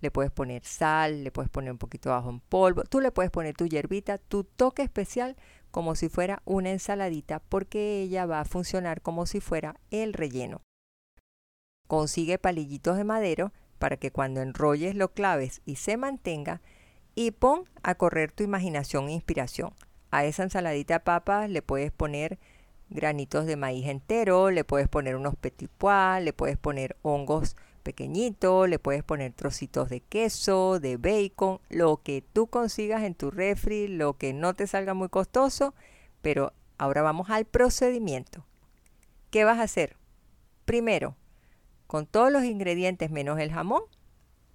[0.00, 2.82] Le puedes poner sal, le puedes poner un poquito de ajo en polvo.
[2.82, 5.36] Tú le puedes poner tu hierbita, tu toque especial,
[5.70, 10.60] como si fuera una ensaladita, porque ella va a funcionar como si fuera el relleno.
[11.86, 13.52] Consigue palillitos de madero
[13.82, 16.60] para que cuando enrolles lo claves y se mantenga
[17.16, 19.74] y pon a correr tu imaginación e inspiración.
[20.12, 22.38] A esa ensaladita de papas le puedes poner
[22.90, 28.68] granitos de maíz entero, le puedes poner unos petit pois, le puedes poner hongos pequeñitos,
[28.68, 33.88] le puedes poner trocitos de queso, de bacon, lo que tú consigas en tu refri,
[33.88, 35.74] lo que no te salga muy costoso,
[36.20, 38.46] pero ahora vamos al procedimiento.
[39.32, 39.96] ¿Qué vas a hacer?
[40.66, 41.16] Primero,
[41.92, 43.82] con todos los ingredientes menos el jamón,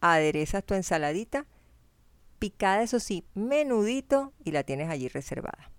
[0.01, 1.45] aderezas tu ensaladita
[2.39, 5.69] picada, eso sí, menudito y la tienes allí reservada.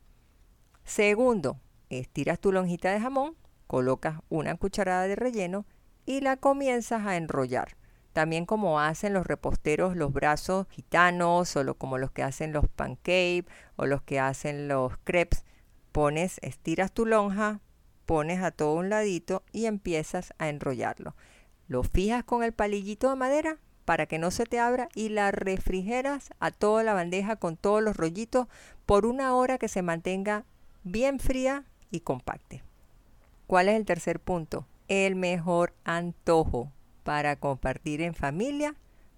[0.84, 1.59] Segundo,
[1.90, 3.34] estiras tu lonjita de jamón,
[3.66, 5.66] colocas una cucharada de relleno
[6.06, 7.76] y la comienzas a enrollar.
[8.12, 13.46] También como hacen los reposteros los brazos gitanos o como los que hacen los pancakes
[13.74, 15.44] o los que hacen los crepes,
[15.90, 17.62] pones, estiras tu lonja,
[18.06, 21.16] pones a todo un ladito y empiezas a enrollarlo.
[21.68, 25.30] Lo fijas con el palillito de madera para que no se te abra y la
[25.30, 28.48] refrigeras a toda la bandeja con todos los rollitos
[28.86, 30.44] por una hora que se mantenga
[30.82, 32.62] bien fría y compacte.
[33.46, 34.66] ¿Cuál es el tercer punto?
[34.88, 38.74] El mejor antojo para compartir en familia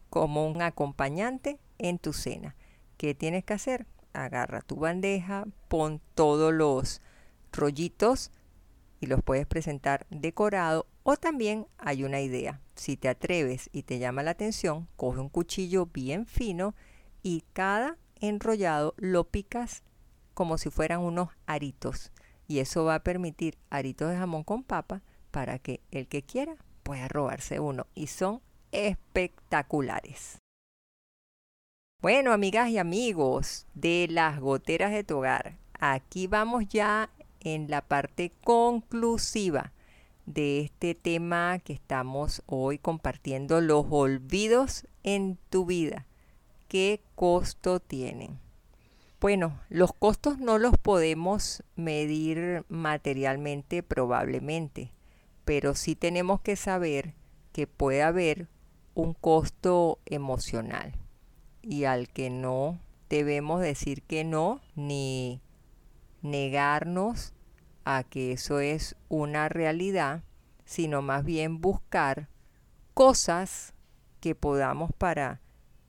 [0.08, 2.54] como un acompañante en tu cena.
[2.96, 3.86] ¿Qué tienes que hacer?
[4.12, 7.00] Agarra tu bandeja, pon todos los
[7.52, 8.32] rollitos
[9.00, 12.60] y los puedes presentar decorado o también hay una idea.
[12.74, 16.74] Si te atreves y te llama la atención, coge un cuchillo bien fino
[17.22, 19.82] y cada enrollado lo picas
[20.34, 22.12] como si fueran unos aritos.
[22.46, 26.56] Y eso va a permitir aritos de jamón con papa para que el que quiera
[26.82, 27.86] pueda robarse uno.
[27.94, 28.40] Y son
[28.72, 30.38] espectaculares.
[32.02, 37.10] Bueno, amigas y amigos de las goteras de tu hogar, aquí vamos ya
[37.40, 39.72] en la parte conclusiva
[40.26, 46.06] de este tema que estamos hoy compartiendo, los olvidos en tu vida.
[46.68, 48.38] ¿Qué costo tienen?
[49.20, 54.92] Bueno, los costos no los podemos medir materialmente probablemente,
[55.44, 57.14] pero sí tenemos que saber
[57.52, 58.48] que puede haber
[58.94, 60.92] un costo emocional
[61.62, 65.40] y al que no debemos decir que no ni
[66.22, 67.34] negarnos
[67.84, 70.22] a que eso es una realidad,
[70.64, 72.28] sino más bien buscar
[72.94, 73.74] cosas
[74.20, 75.40] que podamos para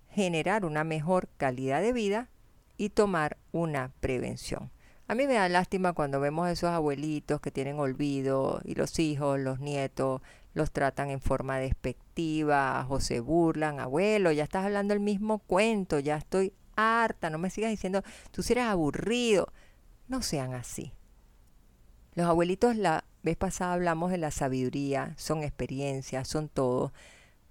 [0.09, 2.29] generar una mejor calidad de vida
[2.77, 4.71] y tomar una prevención.
[5.07, 8.97] A mí me da lástima cuando vemos a esos abuelitos que tienen olvido y los
[8.97, 10.21] hijos, los nietos,
[10.53, 13.79] los tratan en forma despectiva o se burlan.
[13.79, 18.41] Abuelo, ya estás hablando el mismo cuento, ya estoy harta, no me sigas diciendo, tú
[18.41, 19.51] si eres aburrido.
[20.11, 20.91] No sean así.
[22.15, 26.91] Los abuelitos la vez pasada hablamos de la sabiduría, son experiencias, son todo.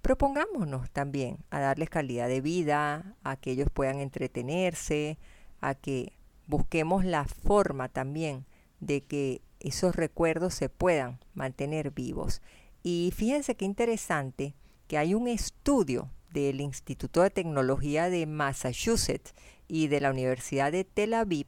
[0.02, 5.16] Propongámonos también a darles calidad de vida, a que ellos puedan entretenerse,
[5.62, 6.12] a que
[6.46, 8.44] busquemos la forma también
[8.80, 12.42] de que esos recuerdos se puedan mantener vivos.
[12.82, 14.54] Y fíjense qué interesante
[14.86, 19.32] que hay un estudio del Instituto de Tecnología de Massachusetts
[19.66, 21.46] y de la Universidad de Tel Aviv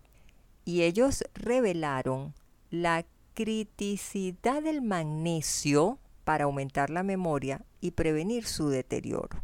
[0.64, 2.34] y ellos revelaron
[2.70, 3.04] la
[3.34, 9.42] criticidad del magnesio para aumentar la memoria y prevenir su deterioro.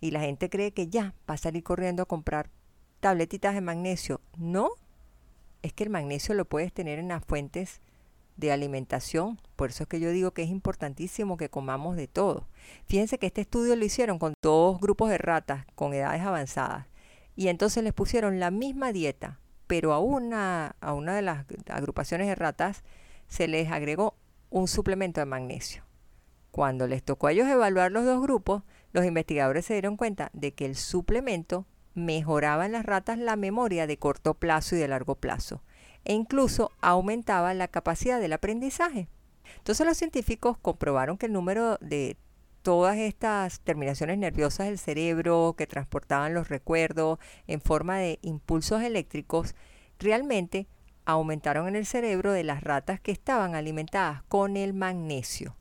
[0.00, 2.50] Y la gente cree que ya va a salir corriendo a comprar
[3.00, 4.20] tabletitas de magnesio.
[4.36, 4.70] No,
[5.62, 7.80] es que el magnesio lo puedes tener en las fuentes
[8.36, 9.40] de alimentación.
[9.56, 12.46] Por eso es que yo digo que es importantísimo que comamos de todo.
[12.86, 16.86] Fíjense que este estudio lo hicieron con dos grupos de ratas con edades avanzadas.
[17.34, 19.40] Y entonces les pusieron la misma dieta,
[19.72, 22.84] pero a una, a una de las agrupaciones de ratas
[23.26, 24.18] se les agregó
[24.50, 25.82] un suplemento de magnesio.
[26.50, 30.52] Cuando les tocó a ellos evaluar los dos grupos, los investigadores se dieron cuenta de
[30.52, 31.64] que el suplemento
[31.94, 35.62] mejoraba en las ratas la memoria de corto plazo y de largo plazo
[36.04, 39.08] e incluso aumentaba la capacidad del aprendizaje.
[39.56, 42.18] Entonces los científicos comprobaron que el número de
[42.62, 49.54] todas estas terminaciones nerviosas del cerebro que transportaban los recuerdos en forma de impulsos eléctricos
[49.98, 50.68] realmente
[51.04, 55.56] aumentaron en el cerebro de las ratas que estaban alimentadas con el magnesio.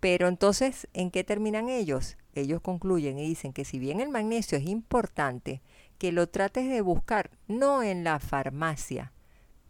[0.00, 2.16] Pero entonces, ¿en qué terminan ellos?
[2.34, 5.62] Ellos concluyen y dicen que si bien el magnesio es importante,
[5.98, 9.12] que lo trates de buscar no en la farmacia,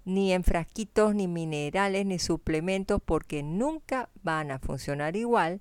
[0.04, 5.60] ni en frasquitos, ni minerales, ni suplementos, porque nunca van a funcionar igual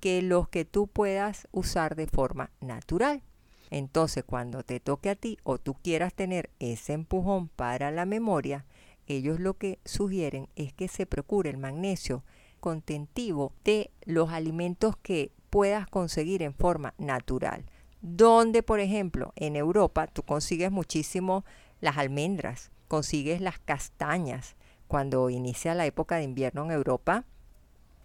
[0.00, 3.22] que los que tú puedas usar de forma natural.
[3.70, 8.64] Entonces, cuando te toque a ti o tú quieras tener ese empujón para la memoria,
[9.06, 12.24] ellos lo que sugieren es que se procure el magnesio
[12.60, 17.64] contentivo de los alimentos que puedas conseguir en forma natural.
[18.02, 21.44] Donde, por ejemplo, en Europa tú consigues muchísimo
[21.80, 24.56] las almendras, consigues las castañas.
[24.88, 27.24] Cuando inicia la época de invierno en Europa,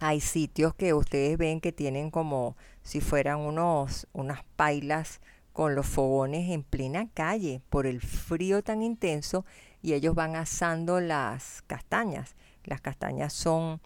[0.01, 5.21] hay sitios que ustedes ven que tienen como si fueran unos, unas pailas
[5.53, 9.45] con los fogones en plena calle por el frío tan intenso
[9.83, 12.35] y ellos van asando las castañas.
[12.63, 13.79] Las castañas son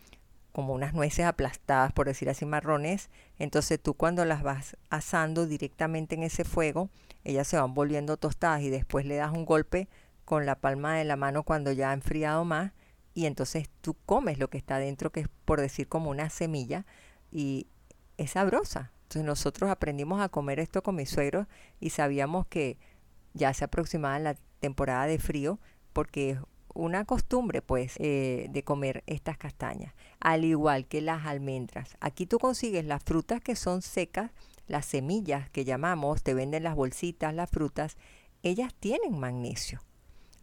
[0.53, 3.09] como unas nueces aplastadas, por decir así, marrones.
[3.37, 6.89] Entonces tú cuando las vas asando directamente en ese fuego,
[7.25, 9.89] ellas se van volviendo tostadas y después le das un golpe
[10.23, 12.71] con la palma de la mano cuando ya ha enfriado más
[13.15, 16.85] y entonces tú comes lo que está dentro, que es por decir como una semilla,
[17.31, 17.67] y
[18.17, 18.91] es sabrosa.
[19.03, 21.47] Entonces nosotros aprendimos a comer esto con mis suegros
[21.79, 22.77] y sabíamos que
[23.33, 25.59] ya se aproximaba la temporada de frío
[25.93, 26.39] porque es
[26.73, 31.95] una costumbre pues eh, de comer estas castañas, al igual que las almendras.
[32.01, 34.31] Aquí tú consigues las frutas que son secas,
[34.67, 37.95] las semillas que llamamos, te venden las bolsitas, las frutas,
[38.43, 39.81] ellas tienen magnesio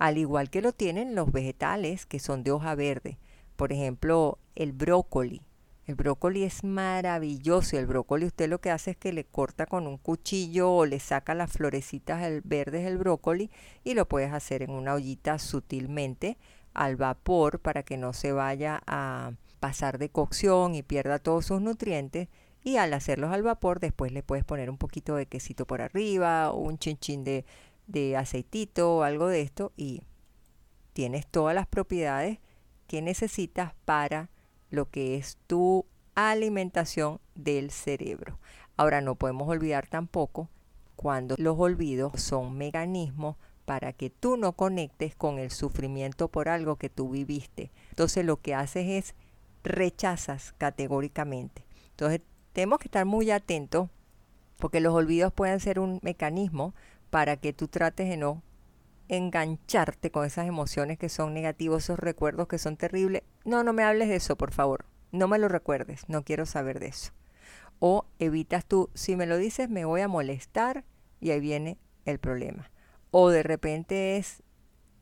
[0.03, 3.18] al igual que lo tienen los vegetales que son de hoja verde.
[3.55, 5.42] Por ejemplo, el brócoli.
[5.86, 7.78] El brócoli es maravilloso.
[7.78, 10.98] El brócoli usted lo que hace es que le corta con un cuchillo o le
[10.98, 13.48] saca las florecitas verdes del brócoli
[13.84, 16.36] y lo puedes hacer en una ollita sutilmente
[16.74, 19.30] al vapor para que no se vaya a
[19.61, 22.26] pasar de cocción y pierda todos sus nutrientes.
[22.64, 26.53] Y al hacerlos al vapor después le puedes poner un poquito de quesito por arriba
[26.53, 27.44] un chinchín de
[27.87, 30.03] de aceitito o algo de esto y
[30.93, 32.39] tienes todas las propiedades
[32.87, 34.30] que necesitas para
[34.70, 38.39] lo que es tu alimentación del cerebro.
[38.76, 40.49] Ahora no podemos olvidar tampoco
[40.97, 46.76] cuando los olvidos son mecanismos para que tú no conectes con el sufrimiento por algo
[46.76, 47.70] que tú viviste.
[47.91, 49.14] Entonces lo que haces es
[49.62, 51.64] rechazas categóricamente.
[51.91, 52.20] Entonces
[52.53, 53.89] tenemos que estar muy atentos
[54.59, 56.74] porque los olvidos pueden ser un mecanismo
[57.12, 58.42] para que tú trates de no
[59.06, 63.22] engancharte con esas emociones que son negativas, esos recuerdos que son terribles.
[63.44, 64.86] No, no me hables de eso, por favor.
[65.10, 67.12] No me lo recuerdes, no quiero saber de eso.
[67.80, 70.86] O evitas tú, si me lo dices me voy a molestar
[71.20, 72.70] y ahí viene el problema.
[73.10, 74.42] O de repente es,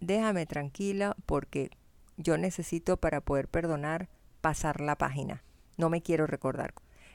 [0.01, 1.71] déjame tranquila porque
[2.17, 4.09] yo necesito para poder perdonar
[4.41, 5.45] pasar la página.
[5.77, 6.75] No me quiero recordar.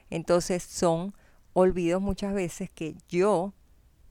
[0.10, 1.14] Entonces son
[1.52, 3.54] olvidos muchas veces que yo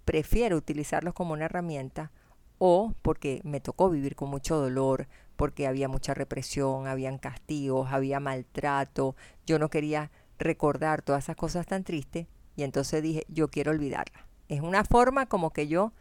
[0.05, 2.13] prefiero utilizarlos como una herramienta
[2.59, 8.21] o porque me tocó vivir con mucho dolor, porque había mucha represión, habían castigos, había
[8.21, 12.27] maltrato, yo no quería recordar todas esas cosas tan tristes
[12.57, 14.27] y entonces dije, yo quiero olvidarla.
[14.49, 15.93] Es una forma como que yo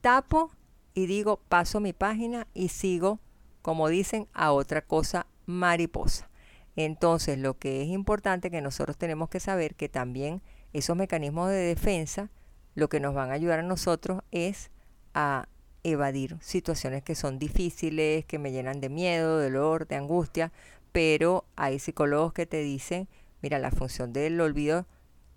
[0.00, 0.50] tapo
[0.94, 3.20] y digo, paso mi página y sigo,
[3.62, 6.30] como dicen, a otra cosa mariposa.
[6.76, 10.42] Entonces, lo que es importante que nosotros tenemos que saber que también
[10.72, 12.30] esos mecanismos de defensa
[12.76, 14.70] lo que nos van a ayudar a nosotros es
[15.14, 15.48] a
[15.82, 20.52] evadir situaciones que son difíciles, que me llenan de miedo, dolor, de angustia,
[20.92, 23.08] pero hay psicólogos que te dicen,
[23.42, 24.86] mira, la función del olvido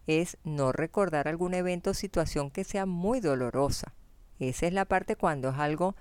[0.05, 3.93] es no recordar algún evento o situación que sea muy dolorosa.
[4.39, 5.95] Esa es la parte cuando es algo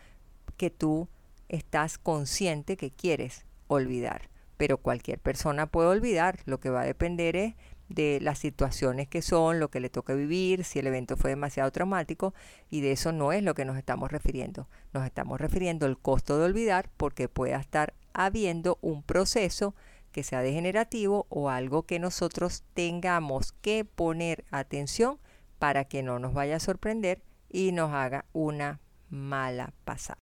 [0.57, 1.09] que tú
[1.49, 4.29] estás consciente que quieres olvidar.
[4.57, 6.41] Pero cualquier persona puede olvidar.
[6.47, 7.55] Lo que va a depender es
[7.89, 11.71] de las situaciones que son, lo que le toca vivir, si el evento fue demasiado
[11.73, 12.35] traumático,
[12.71, 14.69] y de eso no es lo que nos estamos refiriendo.
[14.93, 19.75] Nos estamos refiriendo al costo de olvidar porque pueda estar habiendo un proceso
[20.13, 25.19] que sea degenerativo o algo que nosotros tengamos que poner atención
[25.59, 28.81] para que no nos vaya a sorprender y nos haga una
[29.11, 30.19] mala pasada.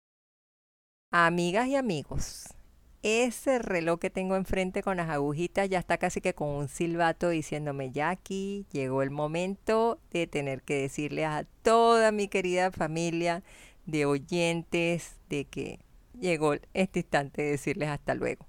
[1.12, 2.46] Amigas y amigos,
[3.04, 7.30] ese reloj que tengo enfrente con las agujitas ya está casi que con un silbato
[7.30, 13.44] diciéndome, aquí llegó el momento de tener que decirle a toda mi querida familia
[13.86, 15.80] de oyentes de que
[16.20, 18.48] llegó este instante de decirles hasta luego.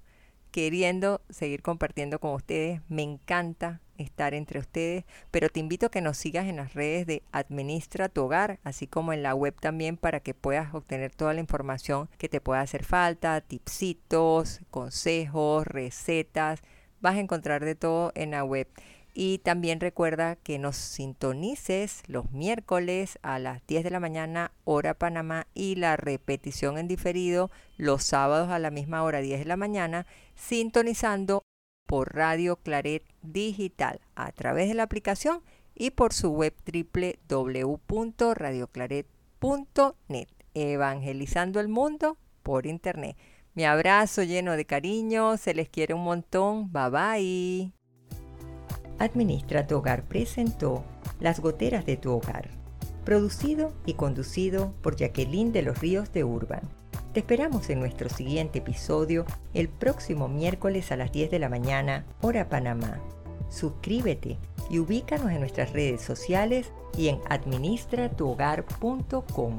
[0.51, 6.01] Queriendo seguir compartiendo con ustedes, me encanta estar entre ustedes, pero te invito a que
[6.01, 9.97] nos sigas en las redes de Administra tu Hogar, así como en la web también
[9.97, 16.61] para que puedas obtener toda la información que te pueda hacer falta, tipsitos, consejos, recetas.
[17.01, 18.67] Vas a encontrar de todo en la web.
[19.15, 24.95] Y también recuerda que nos sintonices los miércoles a las 10 de la mañana, hora
[24.95, 29.57] Panamá, y la repetición en diferido los sábados a la misma hora, 10 de la
[29.57, 31.43] mañana, sintonizando
[31.85, 35.41] por Radio Claret Digital a través de la aplicación
[35.75, 36.53] y por su web
[37.29, 43.17] www.radioclaret.net, evangelizando el mundo por internet.
[43.55, 47.71] Mi abrazo lleno de cariño, se les quiere un montón, bye bye.
[48.99, 50.83] Administra tu hogar presentó
[51.19, 52.49] Las goteras de tu hogar,
[53.05, 56.61] producido y conducido por Jacqueline de los Ríos de Urban.
[57.13, 62.07] Te esperamos en nuestro siguiente episodio el próximo miércoles a las 10 de la mañana,
[62.21, 62.99] hora Panamá.
[63.49, 64.39] Suscríbete
[64.71, 69.57] y ubícanos en nuestras redes sociales y en administratuhogar.com.